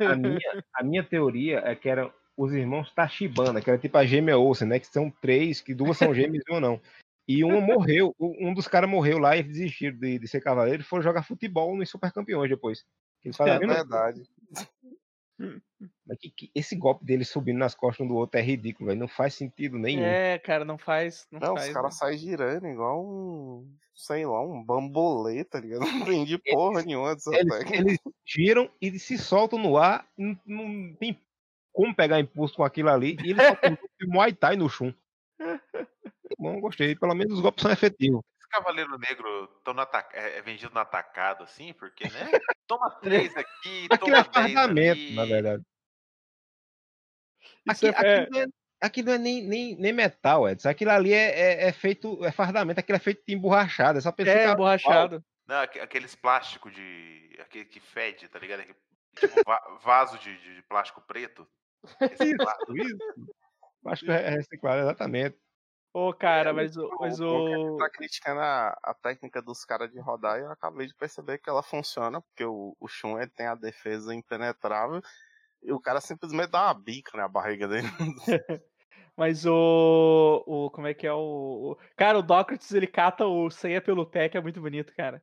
[0.00, 4.06] A minha, a minha teoria é que eram os irmãos Tachibana, que era tipo a
[4.06, 4.78] gêmea Olsen, né?
[4.78, 6.80] Que são três, que duas são gêmeas e uma não.
[7.26, 10.84] E uma morreu, um dos caras morreu lá e desistiram de, de ser cavaleiro e
[10.84, 12.84] foram jogar futebol nos super campeões depois.
[13.22, 14.22] Eles é verdade.
[16.06, 19.00] Mas que, que, esse golpe dele subindo nas costas um do outro é ridículo, velho.
[19.00, 20.04] Não faz sentido nenhum.
[20.04, 21.26] É, cara, não faz.
[21.30, 23.68] Não, não faz, os caras saem girando igual um.
[23.94, 25.80] Sei lá, um bambolê, tá ligado?
[26.08, 30.06] Não entendi porra nenhuma dessa eles, eles giram e se soltam no ar.
[30.16, 31.18] Não, não, tem
[31.78, 33.16] como pegar impulso com aquilo ali.
[33.24, 34.92] E eles soltam Muay Thai no chum.
[36.36, 36.96] Bom, gostei.
[36.96, 38.20] Pelo menos os golpes são efetivos.
[38.40, 39.48] Esse Cavaleiro Negro
[40.12, 41.72] é, é vendido no atacado, assim?
[41.74, 42.10] Porque, né?
[42.66, 45.62] Toma três aqui, Aquilo toma é fardamento, na verdade.
[47.66, 47.90] Aqui, é...
[47.90, 48.46] aqui, não é,
[48.82, 50.68] aqui não é nem, nem, nem metal, Edson.
[50.68, 53.98] Aquilo ali é, é, é, feito, é fardamento, aquilo é feito de emborrachado.
[53.98, 54.36] É só pessoa.
[54.36, 55.24] É, emborrachado.
[55.46, 57.38] Não, aqueles plásticos de.
[57.40, 58.64] aquele que fede, tá ligado?
[59.18, 59.42] Tipo,
[59.80, 61.48] vaso de, de, plástico preto.
[61.84, 63.34] Isso, isso.
[63.82, 65.38] Plástico reciclado, exatamente.
[65.92, 66.88] Ô, cara, mas o.
[67.00, 67.76] Mas o...
[67.76, 71.48] Tá criticando a, a técnica dos caras de rodar e eu acabei de perceber que
[71.48, 75.00] ela funciona, porque o, o Shun ele tem a defesa impenetrável
[75.62, 77.88] e o cara simplesmente dá uma bica na barriga dele.
[79.16, 80.70] Mas o, o.
[80.70, 81.72] Como é que é o.
[81.72, 85.20] o cara, o Dócrates ele cata o Seiya pelo pé, que é muito bonito, cara.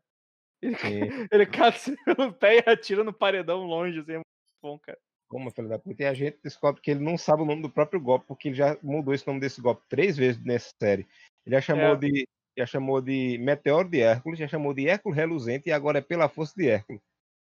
[0.62, 0.76] Ele,
[1.32, 4.26] ele cata pelo pé e atira no paredão longe, assim, é muito
[4.62, 5.00] bom, cara.
[5.36, 6.04] Como, filho da puta?
[6.04, 8.56] E a gente descobre que ele não sabe o nome do próprio golpe, porque ele
[8.56, 11.06] já mudou esse nome desse golpe três vezes nessa série.
[11.46, 11.96] Ele já chamou é.
[11.98, 12.28] de.
[12.58, 16.30] Já chamou de Meteoro de Hércules, já chamou de Hércules Reluzente e agora é pela
[16.30, 17.02] força de Hércules.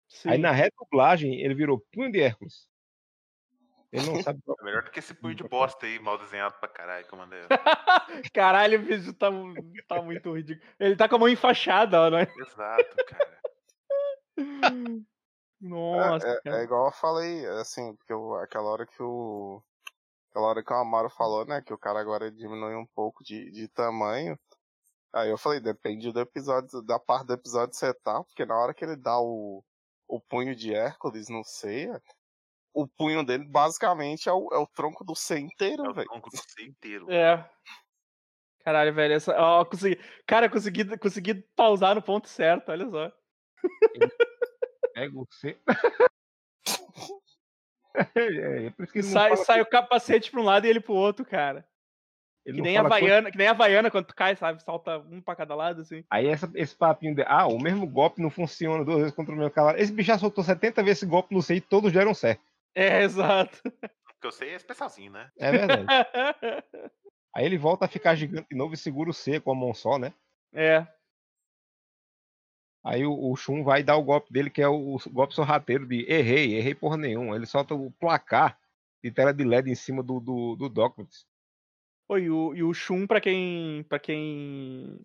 [0.09, 0.31] Sim.
[0.31, 2.67] Aí na redublagem ele virou Punho de Hércules.
[3.93, 4.41] Ele não sabe.
[4.59, 7.19] É melhor do que esse punho de bosta aí, mal desenhado pra caralho, que eu
[7.19, 7.41] mandei.
[8.33, 9.29] caralho, o vídeo tá,
[9.87, 10.67] tá muito ridículo.
[10.81, 12.27] Ele tá com a mão enfaixada, né?
[12.39, 13.43] Exato, cara.
[15.63, 16.27] Nossa.
[16.27, 19.63] É, é, é, igual eu falei, assim, porque eu, aquela hora que o.
[20.29, 21.63] Aquela hora que o Amaro falou, né?
[21.63, 24.37] Que o cara agora diminui um pouco de, de tamanho.
[25.13, 28.59] Aí eu falei, depende do episódio, da parte do episódio que você tá, porque na
[28.59, 29.63] hora que ele dá o,
[30.09, 32.03] o punho de Hércules no Ceia,
[32.73, 36.01] o punho dele basicamente é o, é o tronco do C inteiro, velho.
[36.01, 37.13] É o tronco do C inteiro.
[37.13, 37.47] É.
[38.65, 39.37] Caralho, velho, essa.
[39.39, 40.01] Ó, consegui...
[40.27, 43.13] Cara, consegui, consegui pausar no ponto certo, olha só.
[44.95, 45.59] Pega o C.
[48.15, 50.95] é, é por isso que sai, sai o capacete pra um lado e ele pro
[50.95, 51.67] outro, cara.
[52.45, 54.61] Ele que nem, a Havaiana, que nem a Havaiana quando tu cai, sabe?
[54.63, 56.05] Salta um pra cada lado, assim.
[56.11, 57.23] Aí essa, esse papinho de.
[57.23, 59.79] Ah, o mesmo golpe não funciona duas vezes contra o meu cavalo.
[59.79, 62.43] Esse bicho já soltou 70 vezes esse golpe no C e todos deram certo.
[62.75, 63.61] É, exato.
[63.67, 65.31] O que eu sei é especialzinho, né?
[65.39, 65.87] É verdade.
[67.35, 69.73] Aí ele volta a ficar gigante de novo e segura o C com a mão
[69.73, 70.13] só, né?
[70.53, 70.87] É.
[72.85, 75.87] Aí o, o Shun vai dar o golpe dele, que é o, o golpe sorrateiro
[75.87, 77.37] de errei, errei porra nenhuma.
[77.37, 78.59] Ele solta o placar
[79.03, 81.25] de tela de LED em cima do, do, do Dawkins.
[82.11, 83.85] e, o, e o Shun, pra quem.
[83.89, 85.01] para quem.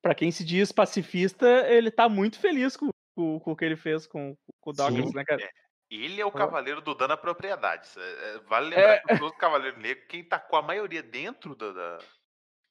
[0.00, 3.76] para quem se diz pacifista, ele tá muito feliz com, com, com o que ele
[3.76, 5.42] fez com, com o Dawkins, né, cara?
[5.42, 5.50] É.
[5.90, 7.86] Ele é o cavaleiro do dano à propriedade.
[7.98, 9.00] É, vale lembrar é.
[9.00, 11.98] que todo cavaleiro negro, quem tá com a maioria dentro da, da,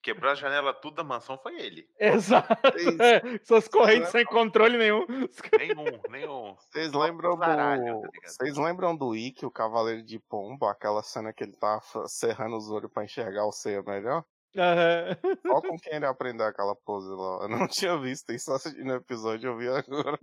[0.01, 1.87] Quebrou a janela tudo da mansão foi ele.
[1.99, 2.53] Exato.
[2.99, 5.05] É, suas correntes sem controle nenhum.
[5.59, 6.55] Nenhum, nenhum.
[6.55, 8.01] Vocês lembram do.
[8.23, 12.69] Vocês lembram do Ikki, o Cavaleiro de Pombo, aquela cena que ele tá cerrando os
[12.71, 14.25] olhos pra enxergar o ceia melhor?
[14.55, 15.51] Uhum.
[15.51, 17.43] Olha com quem ele aprendeu aquela pose lá.
[17.43, 18.51] Eu não tinha visto isso
[18.83, 20.19] no episódio, eu vi agora.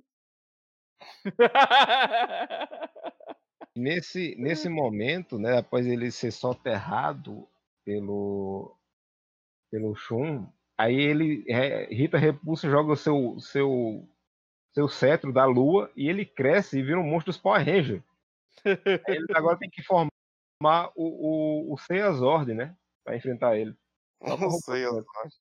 [3.77, 7.49] nesse, nesse momento, né, após ele ser soterrado
[7.85, 8.78] pelo
[9.71, 10.47] pelo Shun.
[10.77, 11.45] Aí ele,
[11.91, 14.09] Rita Repulsa joga o seu, seu,
[14.73, 18.03] seu cetro da lua e ele cresce e vira um monstro dos Power Ranger.
[18.65, 20.11] ele agora tem que formar
[20.95, 22.77] o, o, o Seiazord, né?
[23.05, 23.77] Pra enfrentar ele.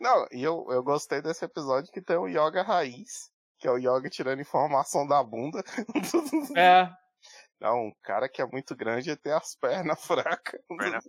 [0.00, 3.78] Não, e eu, eu gostei desse episódio que tem o Yoga Raiz, que é o
[3.78, 5.62] Yoga tirando informação da bunda.
[6.56, 6.90] É.
[7.60, 10.60] Não, um cara que é muito grande e tem as pernas fracas.
[10.76, 11.00] Perna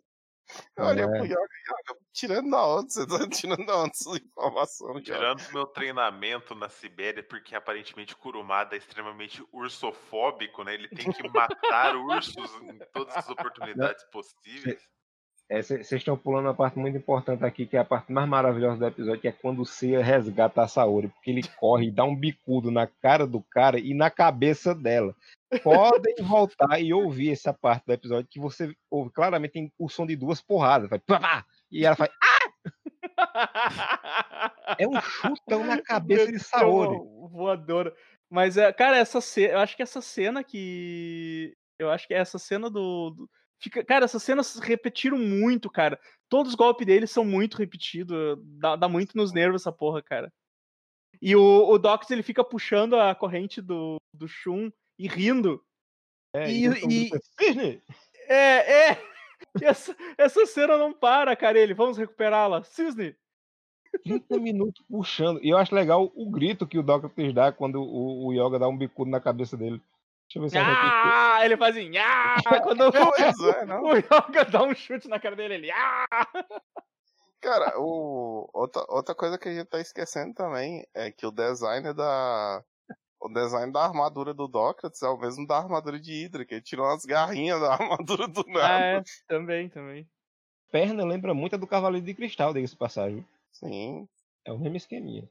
[0.78, 1.08] Olha é.
[1.08, 5.02] pro Yoga, Yoga, tirando da onde você tá tirando da onde essa informação?
[5.02, 10.74] Tirando o meu treinamento na Sibéria, porque aparentemente Kurumada é extremamente ursofóbico, né?
[10.74, 14.82] Ele tem que matar ursos em todas as oportunidades possíveis.
[15.52, 18.78] Vocês é, estão pulando uma parte muito importante aqui, que é a parte mais maravilhosa
[18.78, 22.04] do episódio, que é quando o Seiya resgata a Saori, porque ele corre e dá
[22.04, 25.16] um bicudo na cara do cara e na cabeça dela.
[25.62, 30.08] Podem voltar e ouvir essa parte do episódio que você ouve claramente tem o som
[30.08, 30.90] de duas porradas.
[30.90, 32.10] Vai, pá, pá, e ela faz.
[32.24, 32.44] Ah!
[34.80, 36.98] É um chutão na cabeça de Saori.
[37.30, 37.94] Voadora.
[38.30, 39.54] Mas, é, cara, essa cena.
[39.54, 41.56] Eu acho que essa cena que.
[41.78, 43.30] Eu acho que essa cena do, do
[43.64, 45.98] Fica, cara, essas cenas repetiram muito, cara.
[46.28, 48.38] Todos os golpes dele são muito repetidos.
[48.60, 50.34] Dá, dá muito nos nervos essa porra, cara.
[51.22, 55.64] E o, o Dox, ele fica puxando a corrente do, do Shun e rindo.
[56.36, 57.12] É, e, e,
[58.28, 59.14] é, é.
[59.62, 61.60] Essa, essa cena não para, cara.
[61.60, 62.64] Ele, vamos recuperá-la.
[62.64, 63.16] Cisne.
[64.04, 65.40] 30 minutos puxando.
[65.44, 68.68] E eu acho legal o grito que o Doctor dá quando o, o Yoga dá
[68.68, 69.80] um bicudo na cabeça dele.
[70.34, 73.30] Deixa eu ver se ah, ele faz assim, ah, quando o, é,
[73.82, 76.08] o Yoga dá um chute na cara dele, ele, ah.
[77.40, 81.94] Cara, o, outra, outra coisa que a gente tá esquecendo também é que o design
[81.94, 82.64] da.
[83.20, 86.62] O design da armadura do Dócrates é o mesmo da armadura de Hydra, que ele
[86.62, 88.68] tirou umas garrinhas da armadura do nada.
[88.68, 90.10] Ah, é, também, também.
[90.72, 93.26] Perna lembra muito a do Cavaleiro de Cristal, diga-se passagem.
[93.52, 94.08] Sim.
[94.44, 95.30] É o mesmo esqueminha.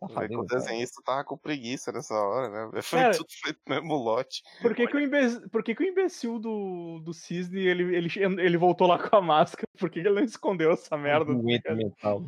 [0.00, 2.70] Safadinho, o desenhista tava com preguiça nessa hora, né?
[2.82, 4.42] Foi Cara, tudo feito no mesmo lote.
[4.60, 8.10] Por que, que, o, imbecil, por que, que o imbecil do, do Cisne ele, ele,
[8.16, 9.68] ele voltou lá com a máscara?
[9.78, 11.32] Por que, que ele não escondeu essa merda?
[11.32, 12.22] Doente mental.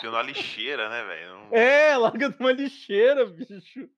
[0.00, 1.28] Tinha uma lixeira, né, velho?
[1.28, 1.48] Não...
[1.52, 3.88] É, larga numa lixeira, bicho.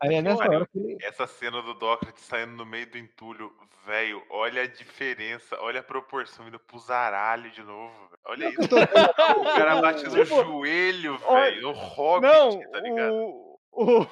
[0.00, 0.98] Aí é nessa hora que...
[1.02, 3.52] Essa cena do Dócrates saindo no meio do entulho,
[3.86, 8.10] velho, olha a diferença, olha a proporção indo pro zaralho de novo.
[8.24, 8.60] Olha isso.
[9.38, 13.14] o cara bate no tipo, joelho, velho, o Hobbit, não, tá ligado?
[13.14, 14.06] O, o,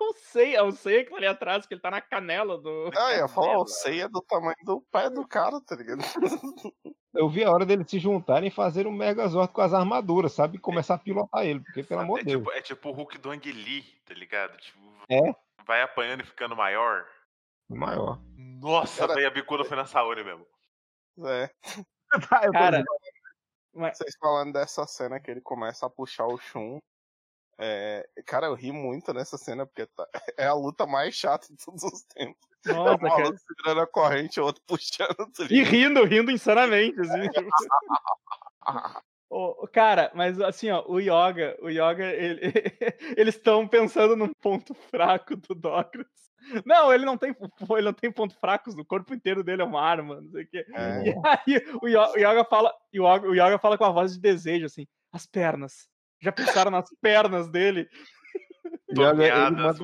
[0.00, 2.90] o Seiya, o Seiya que tá ali atrás, que ele tá na canela do...
[2.96, 6.02] Ah, eu ia falar, o Seiya é do tamanho do pé do cara, tá ligado?
[7.16, 10.58] Eu vi a hora deles se juntarem e fazer um Megazord com as armaduras, sabe?
[10.58, 12.42] E começar a pilotar ele, porque pelo amor de é Deus.
[12.42, 14.54] Tipo, é tipo o Hulk do Ang Lee, tá ligado?
[14.58, 14.78] Tipo,
[15.08, 15.34] é?
[15.64, 17.06] Vai apanhando e ficando maior.
[17.70, 18.20] Maior.
[18.36, 20.46] Nossa, velho, a bicuda foi na Saori mesmo.
[21.24, 21.50] É.
[22.52, 22.84] Cara,
[23.72, 26.78] vocês falando dessa cena que ele começa a puxar o Shun.
[27.58, 31.56] É, cara, eu ri muito nessa cena, porque tá, é a luta mais chata de
[31.64, 32.36] todos os tempos.
[32.66, 35.32] Nossa, é um maluco segurando a corrente, o outro puxando.
[35.50, 37.28] E rindo, rindo insanamente, assim.
[39.30, 42.40] oh, cara, mas assim, ó, o Yoga, o Yoga, ele,
[43.16, 46.26] eles estão pensando num ponto fraco do Dócrates.
[46.64, 47.34] Não, ele não tem,
[47.70, 50.48] ele não tem ponto fracos, o corpo inteiro dele é uma arma, não sei o
[50.48, 50.64] quê.
[50.74, 51.08] É.
[51.08, 51.88] E aí o
[52.18, 55.88] Yoga fala, o Yoga, o Yoga fala com a voz de desejo, assim, as pernas.
[56.20, 57.88] Já pensaram nas pernas dele?
[58.94, 59.80] Tomeadas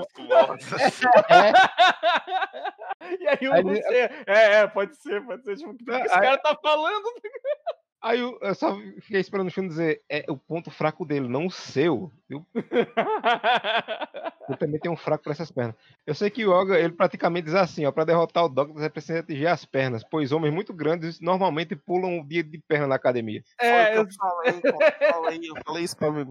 [1.29, 1.53] é.
[3.21, 3.79] E aí o aí,
[4.27, 5.57] é, é, pode ser, pode ser.
[5.57, 7.05] Tipo, o que esse cara tá falando?
[8.03, 11.47] Aí eu, eu só fiquei esperando o filme dizer, é o ponto fraco dele, não
[11.47, 12.11] o seu.
[12.29, 12.45] Eu,
[14.51, 15.77] eu também tenho um fraco para essas pernas.
[16.05, 18.91] Eu sei que o Yoga, ele praticamente diz assim, ó, para derrotar o Doctor você
[18.91, 22.97] precisa atingir as pernas, pois homens muito grandes normalmente pulam o dia de perna na
[22.97, 23.41] academia.
[23.61, 26.27] É, eu falei, eu falei, eu falei isso pra mim.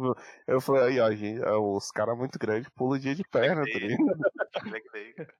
[0.45, 3.79] Eu falei, aí, ó, gente, os caras muito grandes pulam o dia de perna, tá
[3.79, 3.97] ligado?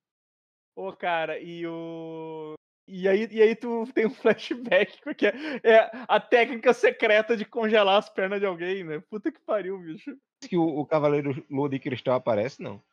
[0.74, 2.56] Ô, cara, e o.
[2.94, 7.98] E aí, e aí tu tem um flashback, porque é a técnica secreta de congelar
[7.98, 9.02] as pernas de alguém, né?
[9.10, 10.14] Puta que pariu, bicho.
[10.42, 12.84] Que o, o Cavaleiro Lua de Cristal aparece, não?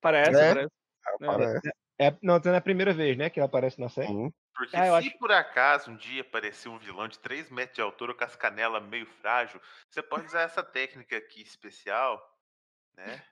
[0.00, 0.54] Parece, é?
[0.54, 0.72] parece.
[1.20, 1.68] aparece.
[1.98, 4.12] É, é, não, não é a primeira vez, né, que ele aparece na série.
[4.12, 4.32] Uhum.
[4.54, 5.18] Porque ah, se acho...
[5.18, 8.84] por acaso um dia aparecer um vilão de 3 metros de altura com as canelas
[8.84, 12.22] meio frágil, você pode usar essa técnica aqui especial,
[12.96, 13.22] né?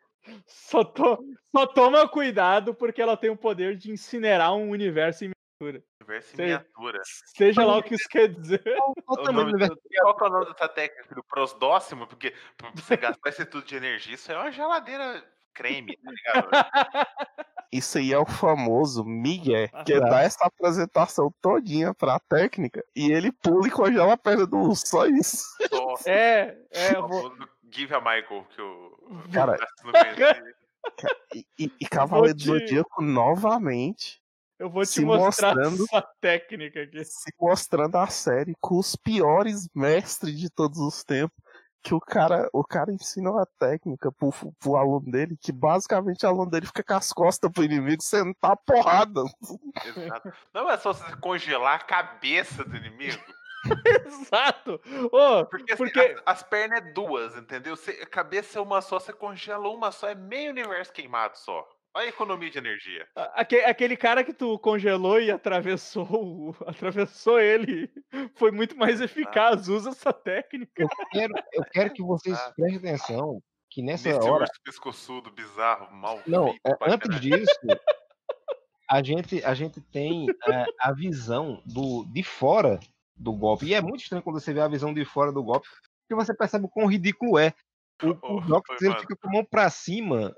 [0.45, 1.25] Só, to...
[1.55, 5.83] Só toma cuidado porque ela tem o poder de incinerar um universo em miniatura.
[6.01, 7.01] Universo em miniatura.
[7.05, 8.63] Seja lá o que isso quer dizer.
[8.63, 11.15] Qual, qual, nome, qual é o nome dessa técnica?
[11.15, 12.07] Do prosdóximo?
[12.07, 16.49] Porque pra você gastar esse tudo de energia, isso é uma geladeira creme, tá ligado?
[17.73, 23.33] Isso aí é o famoso Miguel, que dá essa apresentação todinha pra técnica e ele
[23.33, 25.45] pula e congela a perna do só isso.
[26.07, 26.99] É, é.
[26.99, 27.35] O vou...
[27.69, 28.97] Give a Michael, que o.
[29.33, 29.59] Cara,
[31.35, 34.23] e, e, e Cavaleiro do Zodíaco novamente
[34.59, 37.05] eu vou te mostrar essa técnica aqui.
[37.05, 41.37] Se mostrando a série com os piores mestres de todos os tempos.
[41.83, 46.29] Que o cara, o cara ensina uma técnica pro, pro aluno dele, que basicamente o
[46.29, 49.23] aluno dele fica com as costas pro inimigo sentar a porrada.
[49.85, 50.33] Exato.
[50.53, 53.23] Não é só você congelar a cabeça do inimigo.
[54.05, 54.81] Exato!
[55.13, 56.01] Oh, porque, assim, porque...
[56.27, 57.77] As, as, pernas é duas, entendeu?
[57.77, 61.69] Você, a cabeça é uma só, você congela uma só, é meio universo queimado só.
[61.97, 63.09] Olha a economia de energia.
[63.33, 67.91] Aquele, aquele cara que tu congelou e atravessou, atravessou ele
[68.35, 69.67] foi muito mais eficaz.
[69.67, 70.83] Usa essa técnica.
[70.83, 72.53] Eu quero, eu quero que vocês ah.
[72.55, 74.43] prestem atenção que nessa Nesse hora.
[74.43, 76.21] urso pescoçudo, bizarro, mal.
[76.27, 77.51] Não, é, antes disso,
[78.91, 82.79] a gente, a gente tem é, a visão do, de fora
[83.17, 83.65] do golpe.
[83.65, 85.67] E é muito estranho quando você vê a visão de fora do golpe,
[86.07, 87.55] porque você percebe o quão ridículo é.
[88.03, 90.37] O, oh, o Doctor ele fica com a mão pra cima,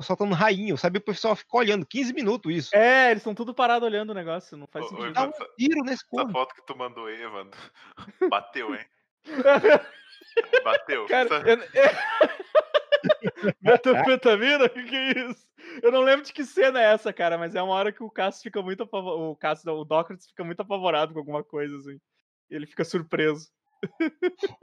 [0.00, 0.98] soltando rainho, sabe?
[0.98, 2.76] O pessoal fica olhando 15 minutos isso.
[2.76, 5.12] É, eles estão tudo parados olhando o negócio, não faz sentido.
[5.12, 6.30] Dá um tiro nesse corpo.
[6.30, 7.58] Essa foto que tu mandou aí, Evandro,
[8.30, 8.84] bateu, hein?
[10.64, 11.06] Bateu.
[11.06, 11.58] Cara, eu...
[13.62, 14.66] Metanfetamina?
[14.66, 15.46] O que, que é isso?
[15.82, 18.10] Eu não lembro de que cena é essa, cara, mas é uma hora que o
[18.10, 19.30] Cass fica muito apavorado.
[19.30, 21.98] O Cass, o Docrates fica muito apavorado com alguma coisa, assim.
[22.50, 23.50] Ele fica surpreso.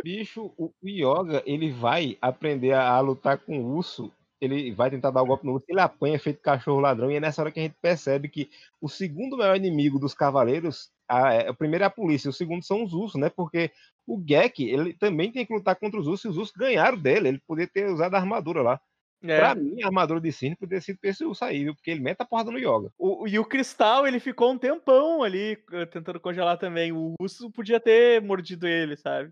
[0.04, 4.12] Bicho, o Yoga, ele vai aprender a, a lutar com o urso
[4.44, 7.20] ele vai tentar dar o golpe no urso, ele apanha feito cachorro ladrão, e é
[7.20, 8.50] nessa hora que a gente percebe que
[8.82, 12.64] o segundo maior inimigo dos cavaleiros, a, é, o primeiro é a polícia, o segundo
[12.64, 13.30] são os ursos, né?
[13.30, 13.72] Porque
[14.06, 17.30] o Gek, ele também tem que lutar contra os ursos, e os ursos ganharam dele,
[17.30, 18.82] ele poderia ter usado a armadura lá.
[19.24, 19.38] É.
[19.38, 21.74] Pra mim, a armadura de Cine poderia ter sido esse urso aí, viu?
[21.74, 22.92] Porque ele mete a porrada no Yoga.
[22.98, 26.92] O, e o Cristal, ele ficou um tempão ali eh, tentando congelar também.
[26.92, 29.32] O urso podia ter mordido ele, sabe?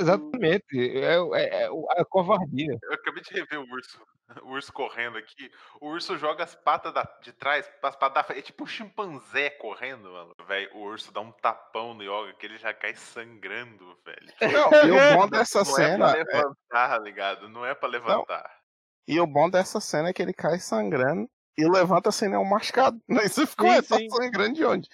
[0.00, 0.78] Exatamente.
[0.78, 1.68] É, é, é
[2.00, 2.78] a covardia.
[2.82, 3.98] Eu acabei de rever o urso.
[4.42, 5.50] O urso correndo aqui.
[5.80, 8.40] O urso joga as patas da, de trás, as patas da frente.
[8.40, 10.34] É tipo um chimpanzé correndo, mano.
[10.46, 14.28] Velho, o urso dá um tapão no yoga que ele já cai sangrando, velho.
[14.52, 15.98] Não, e o bom dessa não cena.
[15.98, 17.02] Não é pra levantar, é...
[17.02, 17.48] ligado?
[17.48, 18.42] Não é pra levantar.
[18.42, 19.14] Não.
[19.14, 23.00] E o bom dessa cena é que ele cai sangrando e levanta sem nenhum machucado.
[23.08, 24.08] Você ficou, sim, sim.
[24.08, 24.88] tá sangrando de onde?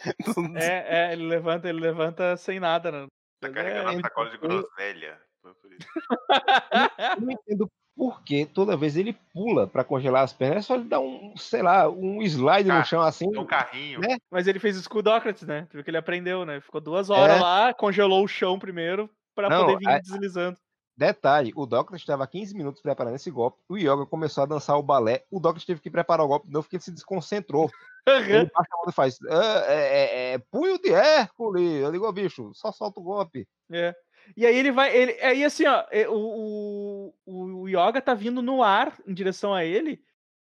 [0.56, 3.06] É, é, ele levanta, ele levanta sem nada, né?
[3.44, 5.20] Tá carregando é, a sacola de groselha.
[5.44, 10.74] eu não entendo por que toda vez ele pula para congelar as pernas, é só
[10.74, 13.26] ele dar um, sei lá, um slide no chão assim.
[13.36, 14.00] Um carrinho.
[14.00, 14.16] Né?
[14.30, 15.66] Mas ele fez o Scudócrates, né?
[15.70, 16.60] Tu viu que ele aprendeu, né?
[16.60, 17.40] Ficou duas horas é.
[17.40, 19.98] lá, congelou o chão primeiro para poder vir a...
[19.98, 20.56] deslizando.
[20.96, 24.82] Detalhe, o Doctor estava 15 minutos preparando esse golpe, o Yoga começou a dançar o
[24.82, 27.68] balé, o Doctor teve que preparar o golpe de novo porque ele se desconcentrou.
[28.44, 32.12] Ele baixa a mão e faz, ah, é, é, é, punho de Hércules, eu digo,
[32.12, 33.48] bicho, só solta o golpe.
[33.72, 33.94] É.
[34.36, 38.62] E aí ele vai, ele, aí assim, ó, o, o, o Yoga tá vindo no
[38.62, 40.04] ar em direção a ele,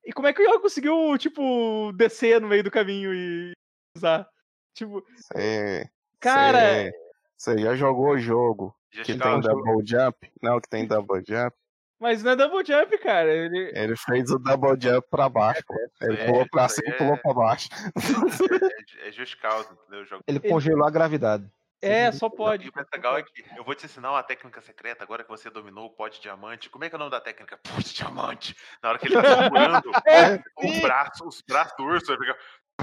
[0.06, 3.52] e como é que o Yoga conseguiu, tipo, descer no meio do caminho e
[3.94, 4.26] usar?
[4.74, 5.86] Tipo, Cê,
[6.18, 6.90] cara...
[7.36, 10.30] Você já jogou o jogo que tem double jump?
[10.42, 11.54] Não, que tem double jump.
[11.98, 13.32] Mas não é double jump, cara.
[13.32, 15.74] Ele, ele fez o double jump pra baixo, pô.
[16.02, 16.96] Ele é, pulou pra cima e é...
[16.96, 17.68] pulou pra baixo.
[19.00, 20.20] É, é just causa, entendeu?
[20.26, 21.50] Ele congelou a gravidade.
[21.84, 22.66] É, só pode.
[22.66, 25.28] E o mais legal é que eu vou te ensinar uma técnica secreta agora que
[25.28, 26.70] você dominou o pó de diamante.
[26.70, 27.58] Como é que é o nome da técnica?
[27.58, 28.56] Pó de diamante.
[28.82, 32.38] Na hora que ele tá segurando é, os braços, os braços do urso, ele fica.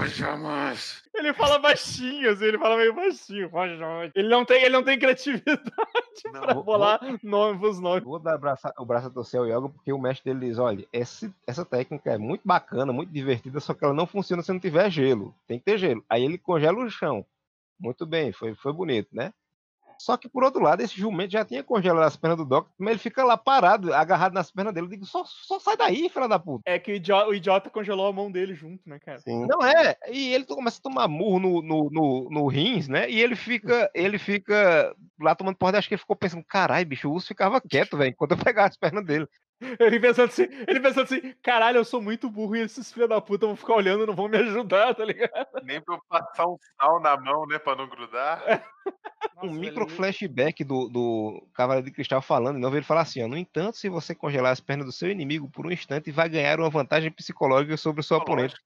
[0.06, 1.02] Jamais.
[1.14, 3.50] Ele fala baixinho, assim, ele fala meio baixinho.
[4.14, 5.62] Ele não tem, ele não tem criatividade
[6.32, 8.02] não, pra vou, bolar vou, novos nomes.
[8.02, 10.86] Vou dar abraço, o braço a torcer ao Yoga, porque o mestre dele diz: olha,
[10.92, 14.58] esse, essa técnica é muito bacana, muito divertida, só que ela não funciona se não
[14.58, 15.34] tiver gelo.
[15.46, 16.02] Tem que ter gelo.
[16.08, 17.24] Aí ele congela o chão.
[17.78, 19.32] Muito bem, foi, foi bonito, né?
[20.02, 22.90] Só que, por outro lado, esse jumento já tinha congelado as pernas do Doc, mas
[22.90, 24.86] ele fica lá parado, agarrado nas pernas dele.
[24.86, 26.64] Eu digo, só, só sai daí, filha da puta.
[26.66, 29.20] É que o idiota, o idiota, congelou a mão dele junto, né, cara?
[29.20, 29.46] Sim.
[29.46, 33.08] Não é, e ele começa a tomar murro no, no, no, no rins, né?
[33.08, 37.08] E ele fica, ele fica lá tomando porra, acho que ele ficou pensando, caralho, bicho,
[37.08, 39.28] o urso ficava quieto, velho, enquanto eu pegava as pernas dele.
[39.78, 43.20] Ele pensando assim, ele pensando assim, caralho, eu sou muito burro e esses filha da
[43.20, 45.46] puta vão ficar olhando não vão me ajudar, tá ligado?
[45.62, 48.42] Nem pra eu passar um sal na mão, né, pra não grudar.
[49.36, 53.22] Nossa, um micro flashback do, do Cavaleiro de Cristal falando, e não ele falar assim,
[53.22, 56.28] ó, no entanto, se você congelar as pernas do seu inimigo por um instante, vai
[56.28, 58.56] ganhar uma vantagem psicológica sobre o seu oponente.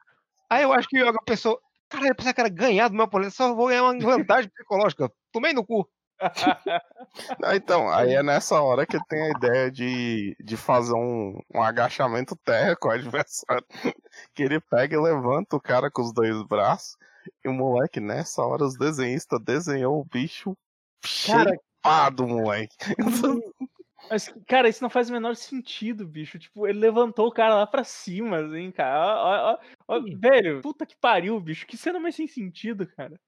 [0.49, 3.05] Aí eu acho que o Yoga pensou, caralho, eu pensava que era ganhar do meu
[3.05, 5.11] oponente, só vou ganhar uma vantagem psicológica.
[5.33, 5.89] Tomei no cu.
[7.55, 11.63] então, aí é nessa hora que ele tem a ideia de, de fazer um, um
[11.63, 13.65] agachamento terra com o adversário.
[14.35, 16.97] Que ele pega e levanta o cara com os dois braços.
[17.45, 20.57] E o moleque, nessa hora, os desenhistas desenhou o bicho
[21.27, 21.53] cara,
[21.83, 22.77] chapado, moleque.
[24.09, 26.39] Mas, cara, isso não faz o menor sentido, bicho.
[26.39, 28.99] Tipo, ele levantou o cara lá pra cima, assim, cara.
[28.99, 29.59] Ó, ó,
[29.89, 31.67] ó, velho, puta que pariu, bicho.
[31.67, 33.19] Que cena mais sem sentido, cara.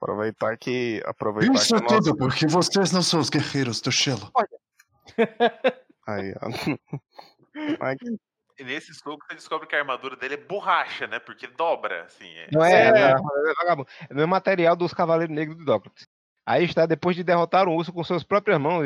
[0.00, 1.02] Aproveitar que.
[1.06, 2.16] Aproveitar Isso que tudo nosso...
[2.16, 4.30] porque vocês não são os guerreiros do Shelo.
[6.06, 6.48] Aí, ó.
[8.58, 11.18] E nesse soco você descobre que a armadura dele é borracha, né?
[11.18, 12.28] Porque dobra, assim.
[12.28, 12.48] É...
[12.52, 15.92] Não é, é, é, é, é o material dos Cavaleiros Negros do Doctor.
[16.46, 18.84] Aí está, depois de derrotar um urso com suas próprias mãos,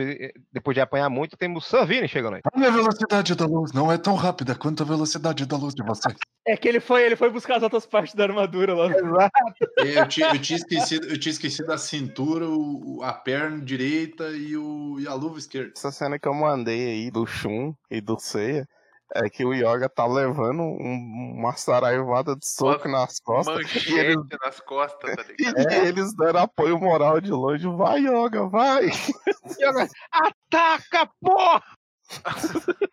[0.51, 2.41] depois de apanhar muito, temos Savini chegando aí.
[2.51, 5.83] A minha velocidade da luz não é tão rápida quanto a velocidade da luz de
[5.83, 6.17] vocês.
[6.47, 8.87] É que ele foi, ele foi buscar as outras partes da armadura lá.
[8.87, 9.31] Exato.
[9.77, 14.57] Eu tinha, eu tinha, esquecido, eu tinha esquecido a cintura, o, a perna direita e,
[14.57, 15.73] o, e a luva esquerda.
[15.77, 18.67] Essa cena que eu mandei aí do Shun e do Seiya
[19.15, 23.57] é que o Yoga tá levando um, uma saraivada de soco Nossa, nas costas.
[23.57, 25.59] Manchete eles, nas costas, tá ligado?
[25.59, 25.87] E é.
[25.87, 27.67] eles dando apoio moral de longe.
[27.67, 28.87] Vai, Yoga, vai!
[29.61, 31.63] Yoga, ataca, porra!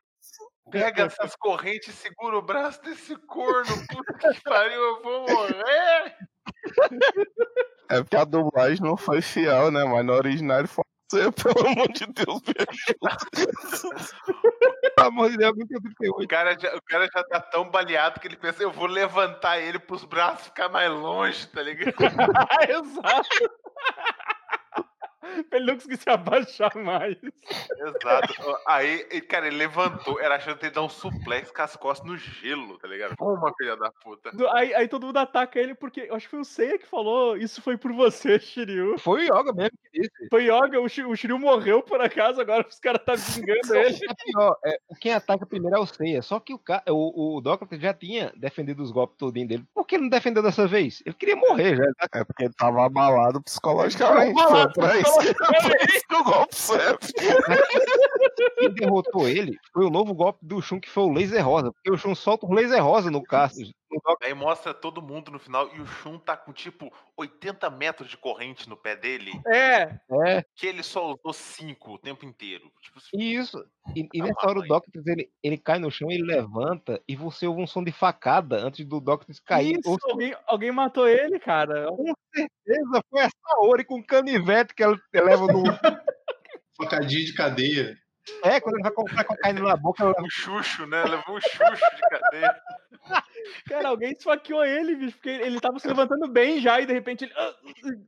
[0.69, 3.71] Pega essas correntes e segura o braço desse corno.
[3.87, 6.17] Puta que pariu, eu vou morrer!
[7.89, 9.85] É porque a dublagem não foi fiel, né?
[9.85, 14.07] Mas no original ele foi você, pelo amor de Deus, me ajuda.
[15.07, 15.53] Amor de Deus,
[16.09, 19.59] o cara, já, o cara já tá tão baleado que ele pensa, eu vou levantar
[19.59, 21.93] ele pros braços ficar mais longe, tá ligado?
[22.69, 23.51] Exato.
[25.49, 27.17] Pra ele não conseguir se abaixar mais.
[27.21, 28.57] Exato.
[28.67, 32.17] Aí, cara, ele levantou, era achando que ele dar um suplex com as costas no
[32.17, 33.15] gelo, tá ligado?
[33.19, 34.31] Uma filha da puta.
[34.53, 37.37] Aí, aí todo mundo ataca ele porque eu acho que foi o Seiya que falou
[37.37, 38.97] isso foi por você, Shiryu.
[38.99, 40.29] Foi o Yoga mesmo que disse.
[40.29, 43.95] Foi o Yoga, o, o Shiryu morreu por acaso, agora os caras tá vingando ele.
[43.95, 46.59] É pior, é, quem ataca primeiro é o Seiya, só que o,
[46.89, 49.65] o, o Doctor já tinha defendido os golpes todinho dele.
[49.73, 51.01] Por que ele não defendeu dessa vez?
[51.05, 51.83] Ele queria morrer já.
[52.13, 54.39] É porque ele tava abalado psicologicamente.
[54.39, 55.16] Abalado, foi pra isso
[56.07, 56.97] que o golpe serve.
[58.57, 61.71] Quem derrotou ele foi o novo golpe do Shun, que foi o laser rosa.
[61.71, 63.71] Porque o Shun solta um laser rosa no Cassius.
[64.21, 68.17] Aí mostra todo mundo no final e o Shun tá com tipo 80 metros de
[68.17, 69.31] corrente no pé dele.
[69.47, 69.97] É.
[70.25, 70.45] é.
[70.55, 72.71] Que ele só usou 5 o tempo inteiro.
[72.81, 73.65] Tipo, Isso.
[73.95, 77.47] E, e nessa hora o Doctor ele, ele cai no chão, ele levanta e você
[77.47, 79.77] ouve um som de facada antes do Doctor cair.
[79.79, 81.87] Isso, alguém, alguém matou ele, cara.
[81.87, 85.63] Com certeza foi essa Ori com canivete que ela leva no.
[86.77, 87.97] Facadinha de cadeia.
[88.43, 91.03] É, quando ele vai comprar cocaína na boca, leva um xuxo, né?
[91.03, 92.61] Levou um xuxo de cadeia.
[93.67, 97.25] Cara, alguém esfaqueou ele, bicho, porque ele tava se levantando bem já e de repente
[97.25, 97.33] ele.
[97.35, 97.53] Ah,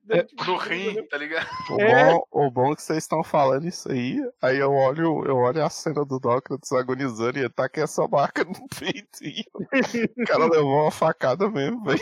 [0.10, 1.48] é, no rim, tá ligado?
[1.70, 2.12] O, é.
[2.12, 5.64] bom, o bom é que vocês estão falando isso aí, aí eu olho, eu olho
[5.64, 9.20] a cena do Dócrates agonizando e ele tá com essa marca no peito.
[10.18, 12.00] o cara levou uma facada mesmo, velho.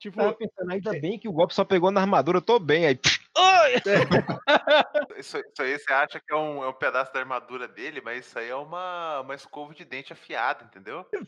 [0.00, 2.86] Tipo, tava pensando, ainda bem que o golpe só pegou na armadura, eu tô bem.
[2.86, 2.98] Aí.
[5.18, 8.26] isso, isso, aí você acha que é um, é um, pedaço da armadura dele, mas
[8.26, 11.04] isso aí é uma, uma escova de dente afiada, entendeu?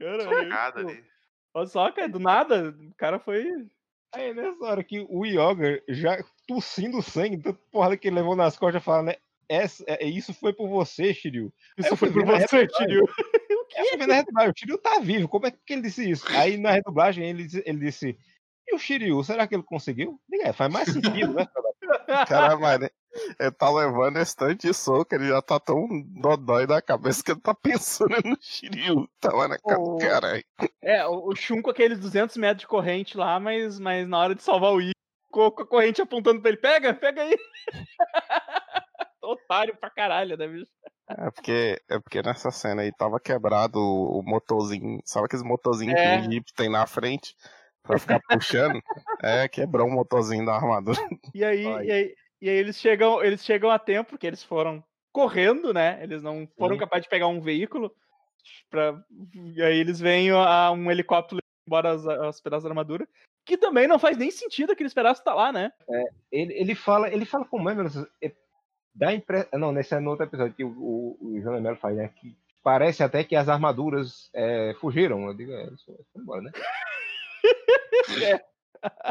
[0.00, 0.78] Caralho.
[0.80, 1.04] ali.
[1.54, 3.46] Olha só, cara, do nada, o cara foi.
[4.12, 8.58] Aí nessa hora que o Yoga já tossindo sangue, tanto porrada que ele levou nas
[8.58, 9.14] costas, fala, né?
[9.48, 11.52] Essa, é, isso foi por você, Shiryu.
[11.76, 13.04] Isso foi por você, Shiryu.
[13.76, 16.24] Eu fui na redublagem, o Shiryu tá vivo, como é que ele disse isso?
[16.28, 18.16] Aí na redublagem ele, ele disse,
[18.66, 20.20] e o Shiryu, será que ele conseguiu?
[20.28, 21.46] Diga, faz mais sentido, né?
[22.28, 22.88] Caralho, mano,
[23.38, 25.86] ele tá levando esse tanto de soco, ele já tá tão
[26.20, 29.08] dodói da cabeça que ele tá pensando no Shiryu.
[29.20, 30.44] Tá lá na cara do caralho.
[30.82, 34.42] É, o Shun com aqueles 200 metros de corrente lá, mas, mas na hora de
[34.42, 34.92] salvar o I,
[35.30, 37.36] com a corrente apontando pra ele, pega, pega aí.
[39.24, 40.70] Otário pra caralho, né, bicho?
[41.08, 45.98] É porque, é porque nessa cena aí tava quebrado o, o motorzinho, sabe aqueles motorzinhos
[45.98, 46.20] é.
[46.20, 47.34] que o Jeep tem na frente?
[47.82, 48.80] Pra ficar puxando?
[49.22, 50.98] é, quebrou o motorzinho da armadura.
[51.34, 54.82] E aí, e aí, e aí eles, chegam, eles chegam a tempo, porque eles foram
[55.12, 56.02] correndo, né?
[56.02, 56.80] Eles não foram Sim.
[56.80, 57.94] capazes de pegar um veículo.
[58.70, 58.98] Pra...
[59.34, 63.08] E aí eles veem a, um helicóptero embora as, as pedaços da armadura.
[63.46, 65.70] Que também não faz nem sentido aquele pedaço estar tá lá, né?
[65.88, 67.74] É, ele, ele fala, ele fala como é,
[68.94, 69.58] dá impressão.
[69.58, 72.08] Não, nesse é no outro episódio que o, o, o João Melo faz, né?
[72.08, 75.26] Que parece até que as armaduras é, fugiram.
[75.26, 76.52] Eu digo, é, foi embora, né?
[78.24, 78.44] é.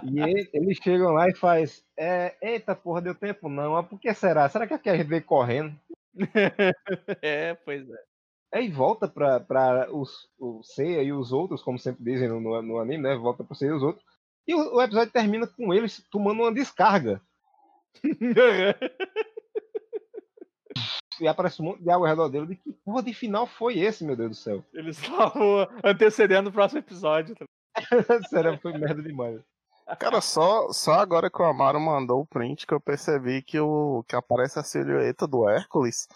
[0.03, 1.83] E ele, eles chegam lá e faz.
[1.97, 3.73] É, Eita porra, deu tempo não.
[3.73, 4.47] Mas por que será?
[4.47, 5.75] Será que aqui a gente veio correndo?
[7.21, 8.03] é, pois é.
[8.53, 12.61] Aí volta pra, pra os, o Seiya e os outros, como sempre dizem no, no,
[12.61, 13.15] no anime, né?
[13.15, 14.05] Volta pro Seiya e os outros.
[14.47, 17.19] E o, o episódio termina com eles tomando uma descarga.
[21.19, 22.47] e aparece um monte de água ao redor dele.
[22.47, 24.63] De que porra de final foi esse, meu Deus do céu?
[24.73, 27.35] Eles estavam antecedendo o próximo episódio.
[28.29, 29.41] Sério, foi merda demais.
[29.99, 34.03] Cara, só, só agora que o Amaro mandou o print que eu percebi que, o,
[34.07, 36.07] que aparece a silhueta do Hércules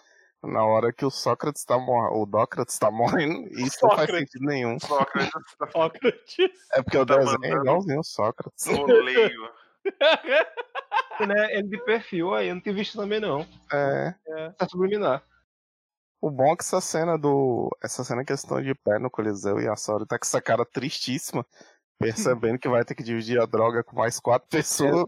[0.43, 3.81] na hora que o Sócrates tá morrendo, o Dócrates tá morrendo, isso Sócrates.
[3.81, 4.79] não faz sentido nenhum.
[4.79, 5.31] Sócrates.
[5.71, 6.51] Sócrates.
[6.73, 8.65] É porque o tá desenho é igualzinho o Sócrates.
[8.67, 9.49] Oleio.
[11.27, 11.55] Né?
[11.55, 13.45] Ele de perfil aí, eu não tinha visto também não.
[13.71, 14.13] É.
[14.27, 14.49] é.
[14.51, 15.23] Tá subliminar.
[16.19, 17.69] O bom é que essa cena do.
[17.83, 20.41] Essa cena que eles estão de pé no Coliseu e a Sora tá com essa
[20.41, 21.45] cara tristíssima.
[21.99, 25.05] percebendo que vai ter que dividir a droga com mais quatro pessoas.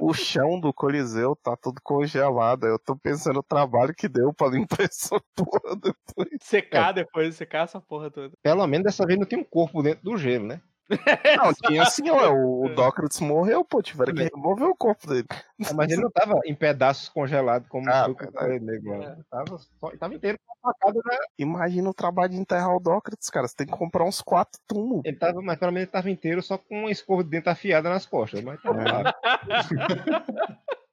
[0.00, 2.66] o chão do Coliseu tá tudo congelado.
[2.66, 6.28] Eu tô pensando no trabalho que deu pra limpar essa porra depois.
[6.42, 7.04] Secar é.
[7.04, 8.34] depois, secar essa porra toda.
[8.42, 10.60] Pelo menos dessa vez não tem um corpo dentro do gelo, né?
[10.88, 15.26] Não, tinha assim, ó, o, o Dócrates morreu, pô, tiveram que remover o corpo dele.
[15.30, 18.08] Ah, mas ele não tava em pedaços congelados como ah,
[18.42, 18.94] ele, nego.
[18.94, 19.16] É.
[19.30, 21.18] Tava, só, tava inteiro facada, né?
[21.38, 23.46] Imagina o trabalho de enterrar o Dócrates, cara.
[23.46, 25.04] Você tem que comprar uns quatro túmulos.
[25.04, 27.88] Ele tava, mas pelo menos ele tava inteiro só com uma escova de dentro afiada
[27.88, 28.42] nas costas.
[28.42, 29.14] Mas tava lá.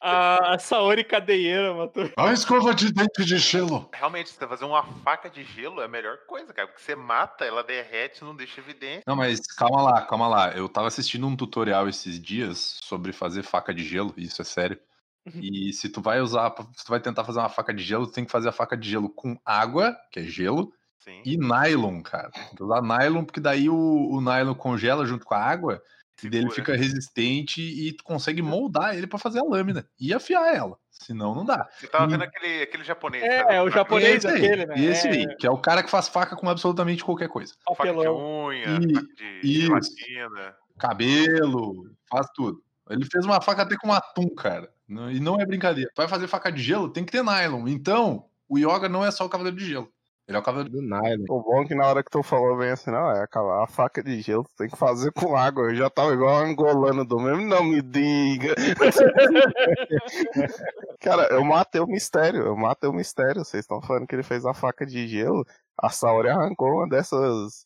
[0.00, 2.10] A Saori cadeieira matou.
[2.16, 3.88] A escova de dente de gelo.
[3.92, 6.68] Realmente, você fazer uma faca de gelo é a melhor coisa, cara.
[6.68, 9.04] Porque você mata, ela derrete, não deixa evidente.
[9.06, 10.50] Não, mas calma lá, calma lá.
[10.52, 14.78] Eu tava assistindo um tutorial esses dias sobre fazer faca de gelo, isso é sério.
[15.26, 15.40] Uhum.
[15.42, 18.12] E se tu vai usar, se tu vai tentar fazer uma faca de gelo, tu
[18.12, 21.22] tem que fazer a faca de gelo com água, que é gelo, Sim.
[21.24, 22.30] e nylon, cara.
[22.30, 25.82] Tem que usar nylon, porque daí o, o nylon congela junto com a água
[26.18, 26.40] Segura.
[26.40, 30.76] dele fica resistente e tu consegue moldar ele para fazer a lâmina e afiar ela.
[30.90, 31.68] Senão não dá.
[31.70, 33.22] Você tava vendo aquele, aquele japonês.
[33.22, 34.74] É, é o japonês esse aquele, né?
[34.76, 35.10] Esse é...
[35.12, 37.54] aí, que é o cara que faz faca com absolutamente qualquer coisa.
[37.76, 39.06] Faca de unha, e, faca
[39.42, 40.56] de gelatina.
[40.76, 42.62] Cabelo, faz tudo.
[42.90, 44.68] Ele fez uma faca até com atum, cara.
[44.88, 45.90] E não é brincadeira.
[45.96, 47.68] Vai fazer faca de gelo, tem que ter nylon.
[47.68, 49.92] Então, o yoga não é só o cavaleiro de gelo.
[50.28, 51.24] Ele é o cavaleiro do nylon.
[51.30, 54.02] O bom é que na hora que tu falou bem assim, não, é a, faca
[54.02, 55.70] de gelo, tu tem que fazer com água.
[55.70, 58.54] Eu já tava igual angolano do mesmo, não me diga.
[61.00, 63.42] Cara, eu matei o mistério, eu matei o mistério.
[63.42, 65.46] Vocês estão falando que ele fez a faca de gelo.
[65.78, 67.64] A Saori arrancou uma dessas.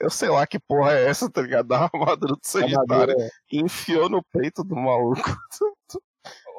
[0.00, 1.66] Eu sei lá que porra é essa, tá ligado?
[1.66, 3.16] Da armadura do Sagitário.
[3.18, 3.28] É.
[3.50, 5.36] enfiou no peito do maluco.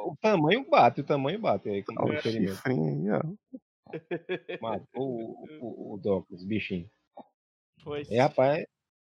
[0.05, 1.81] O tamanho bate, o tamanho bate aí.
[1.81, 3.37] Com o chifrinho,
[4.61, 6.89] Matou o, o, o Docus, bichinho.
[7.83, 8.09] Pois.
[8.11, 8.65] É, rapaz,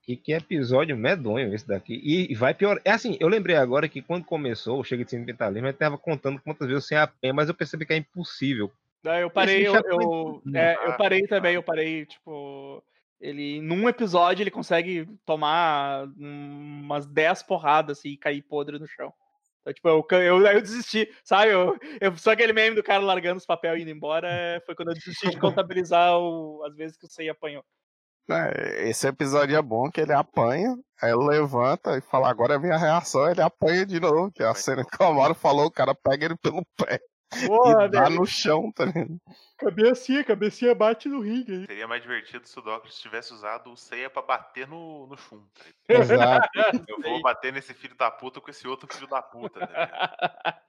[0.07, 1.99] que, que episódio medonho esse daqui.
[2.01, 2.79] E vai pior.
[2.85, 6.39] É assim, eu lembrei agora que quando começou o Chega de Sentimentalismo, eu tava contando
[6.41, 8.71] quantas vezes sem a pena, mas eu percebi que é impossível.
[9.03, 12.81] Não, eu parei, eu, eu, é, eu parei também, eu parei, tipo.
[13.19, 19.11] Ele, num episódio, ele consegue tomar umas 10 porradas assim, e cair podre no chão.
[19.67, 21.51] Então, tipo, eu, eu, eu desisti, sabe?
[21.51, 24.75] Eu, eu, só aquele meme do cara largando os papéis e indo embora é, foi
[24.75, 27.63] quando eu desisti de contabilizar o, as vezes que o Sei apanhou.
[28.29, 32.71] É, esse episódio é bom que ele apanha, aí ele levanta e fala, agora vem
[32.71, 35.71] a reação, ele apanha de novo, que é a cena que o Amaro falou, o
[35.71, 36.99] cara pega ele pelo pé.
[37.45, 39.19] Porra, e dá no chão, tá ligado?
[39.57, 41.65] Cabecinha, cabecinha bate no ringue.
[41.65, 45.43] Seria mais divertido se o Doctor tivesse usado o Seiya pra bater no, no Shun.
[45.85, 46.49] Tá Exato.
[46.87, 49.59] Eu vou bater nesse filho da puta com esse outro filho da puta.
[49.65, 50.61] Tá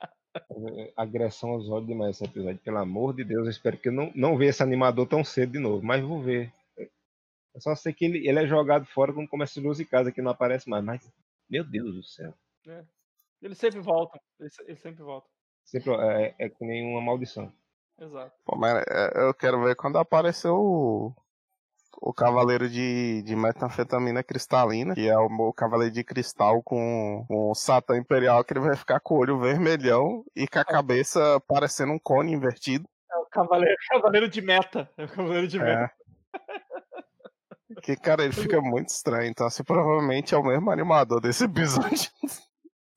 [0.97, 2.59] Agressão aos olhos demais esse episódio.
[2.59, 5.53] Pelo amor de Deus, eu espero que eu não, não veja esse animador tão cedo
[5.53, 6.53] de novo, mas vou ver.
[6.77, 10.13] Eu só sei que ele, ele é jogado fora quando começa a luz em casa,
[10.13, 10.85] que não aparece mais.
[10.85, 11.13] Mas,
[11.49, 12.35] meu Deus do céu.
[12.67, 12.85] É.
[13.43, 14.21] Ele sempre volta.
[14.41, 15.29] Ele, ele sempre volta.
[15.69, 17.53] Sempre, é, é com nenhuma maldição.
[18.01, 18.33] Exato.
[18.47, 21.15] Pô, mas é, eu quero ver quando apareceu o,
[22.01, 27.51] o Cavaleiro de, de Metanfetamina Cristalina, que é o, o Cavaleiro de Cristal com, com
[27.51, 31.39] o Satã Imperial, que ele vai ficar com o olho vermelhão e com a cabeça
[31.47, 32.89] parecendo um cone invertido.
[33.13, 34.91] É o Cavaleiro, cavaleiro de Meta.
[34.97, 35.93] É o Cavaleiro de Meta.
[35.93, 37.81] É.
[37.83, 39.29] Que, cara, ele fica muito estranho.
[39.29, 42.11] Então, assim, provavelmente é o mesmo animador desse episódio.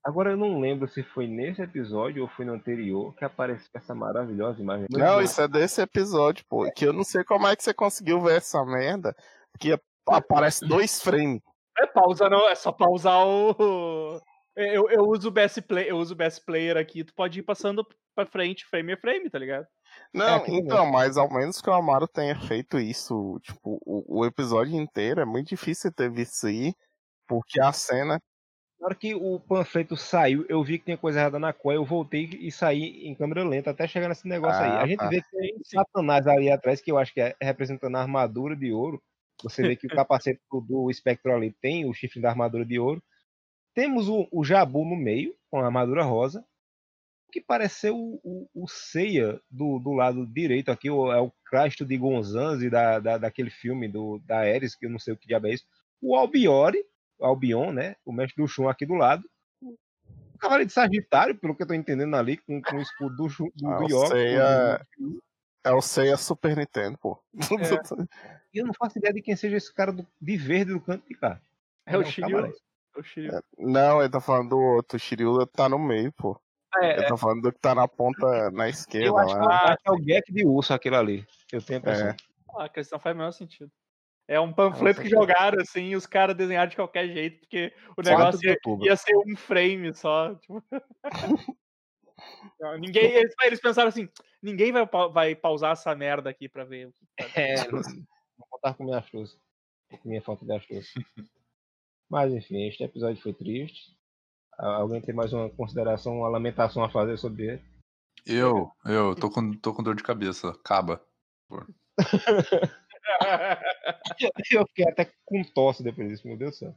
[0.04, 3.93] Agora eu não lembro se foi nesse episódio ou foi no anterior que apareceu essa
[3.93, 4.88] maravilhosa imagem.
[4.89, 6.70] Não, isso é desse episódio, pô.
[6.72, 9.16] Que eu não sei como é que você conseguiu ver essa merda.
[9.60, 11.41] Que aparece dois frames.
[11.78, 12.49] É pausa, não.
[12.49, 14.20] É só pausar o.
[14.56, 17.43] Eu, eu uso o best play, eu uso o best player aqui, tu pode ir
[17.43, 19.66] passando pra frente, frame a frame, tá ligado?
[20.14, 24.26] Não, é então, mas ao menos que o Amaro tenha feito isso, tipo, o, o
[24.26, 26.74] episódio inteiro, é muito difícil ter visto isso aí,
[27.28, 28.20] porque a cena
[28.82, 31.86] na hora que o panfleto saiu, eu vi que tinha coisa errada na cor, eu
[31.86, 34.84] voltei e saí em câmera lenta até chegar nesse negócio ah, aí.
[34.84, 35.08] A gente tá.
[35.08, 38.72] vê que tem Satanás ali atrás, que eu acho que é representando a armadura de
[38.72, 39.00] ouro.
[39.44, 43.04] Você vê que o capacete do espectro ali tem o chifre da armadura de ouro.
[43.76, 46.44] Temos o, o Jabu no meio, com a armadura rosa.
[47.32, 51.86] Que pareceu o, o, o Seiya do, do lado direito aqui, o, é o Cristo
[51.86, 55.28] de Gonzanzi da, da, daquele filme do, da Ares, que eu não sei o que
[55.28, 55.66] diabo é isso.
[56.02, 56.84] O Albiore,
[57.22, 57.95] Albion, né?
[58.05, 59.24] O mestre do Shun aqui do lado.
[59.61, 63.28] O cavaleiro de Sagitário, pelo que eu tô entendendo ali, com, com o escudo do,
[63.28, 64.17] do, ah, do Yoga.
[64.17, 65.69] É...
[65.69, 67.22] é o Seiya Super Nintendo, pô.
[67.36, 67.39] É.
[68.53, 71.07] e eu não faço ideia de quem seja esse cara do, de verde do canto
[71.07, 71.39] de cá.
[71.86, 72.47] É, é o Shiryu.
[72.47, 74.97] É, não, ele tá falando do outro.
[74.97, 76.39] O Shiryu tá no meio, pô.
[76.78, 79.07] É, ele tá falando do que tá na ponta na esquerda.
[79.07, 79.78] Eu acho, lá.
[79.78, 81.26] que é o Gek de urso aquilo ali.
[81.51, 82.15] Eu tenho a impressão.
[82.57, 83.72] Ah, a questão faz o menor sentido.
[84.32, 88.02] É um panfleto que jogaram assim e os caras desenharam de qualquer jeito, porque o
[88.02, 90.34] negócio ia, ia, ser um frame só.
[90.36, 90.64] Tipo...
[92.80, 94.08] ninguém, eles, eles, pensaram assim:
[94.42, 96.94] ninguém vai, vai pausar essa merda aqui pra ver.
[97.18, 97.82] Tá é, vou
[98.50, 99.04] contar com minha.
[100.02, 101.06] Com minha falta de astúcia.
[102.10, 103.94] Mas enfim, este episódio foi triste.
[104.58, 107.62] Alguém tem mais uma consideração, uma lamentação a fazer sobre ele?
[108.26, 110.52] Eu, eu, tô com, tô com dor de cabeça.
[110.52, 111.06] Acaba.
[114.52, 116.76] eu fiquei até com tosse depois disso, meu Deus do céu.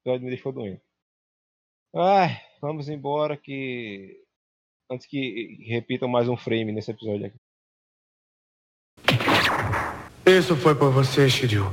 [0.00, 0.82] Episódio me deixou doente.
[1.94, 4.20] Ai, vamos embora que.
[4.90, 7.36] Antes que repitam mais um frame nesse episódio aqui.
[10.26, 11.64] Isso foi por você, Shiryu.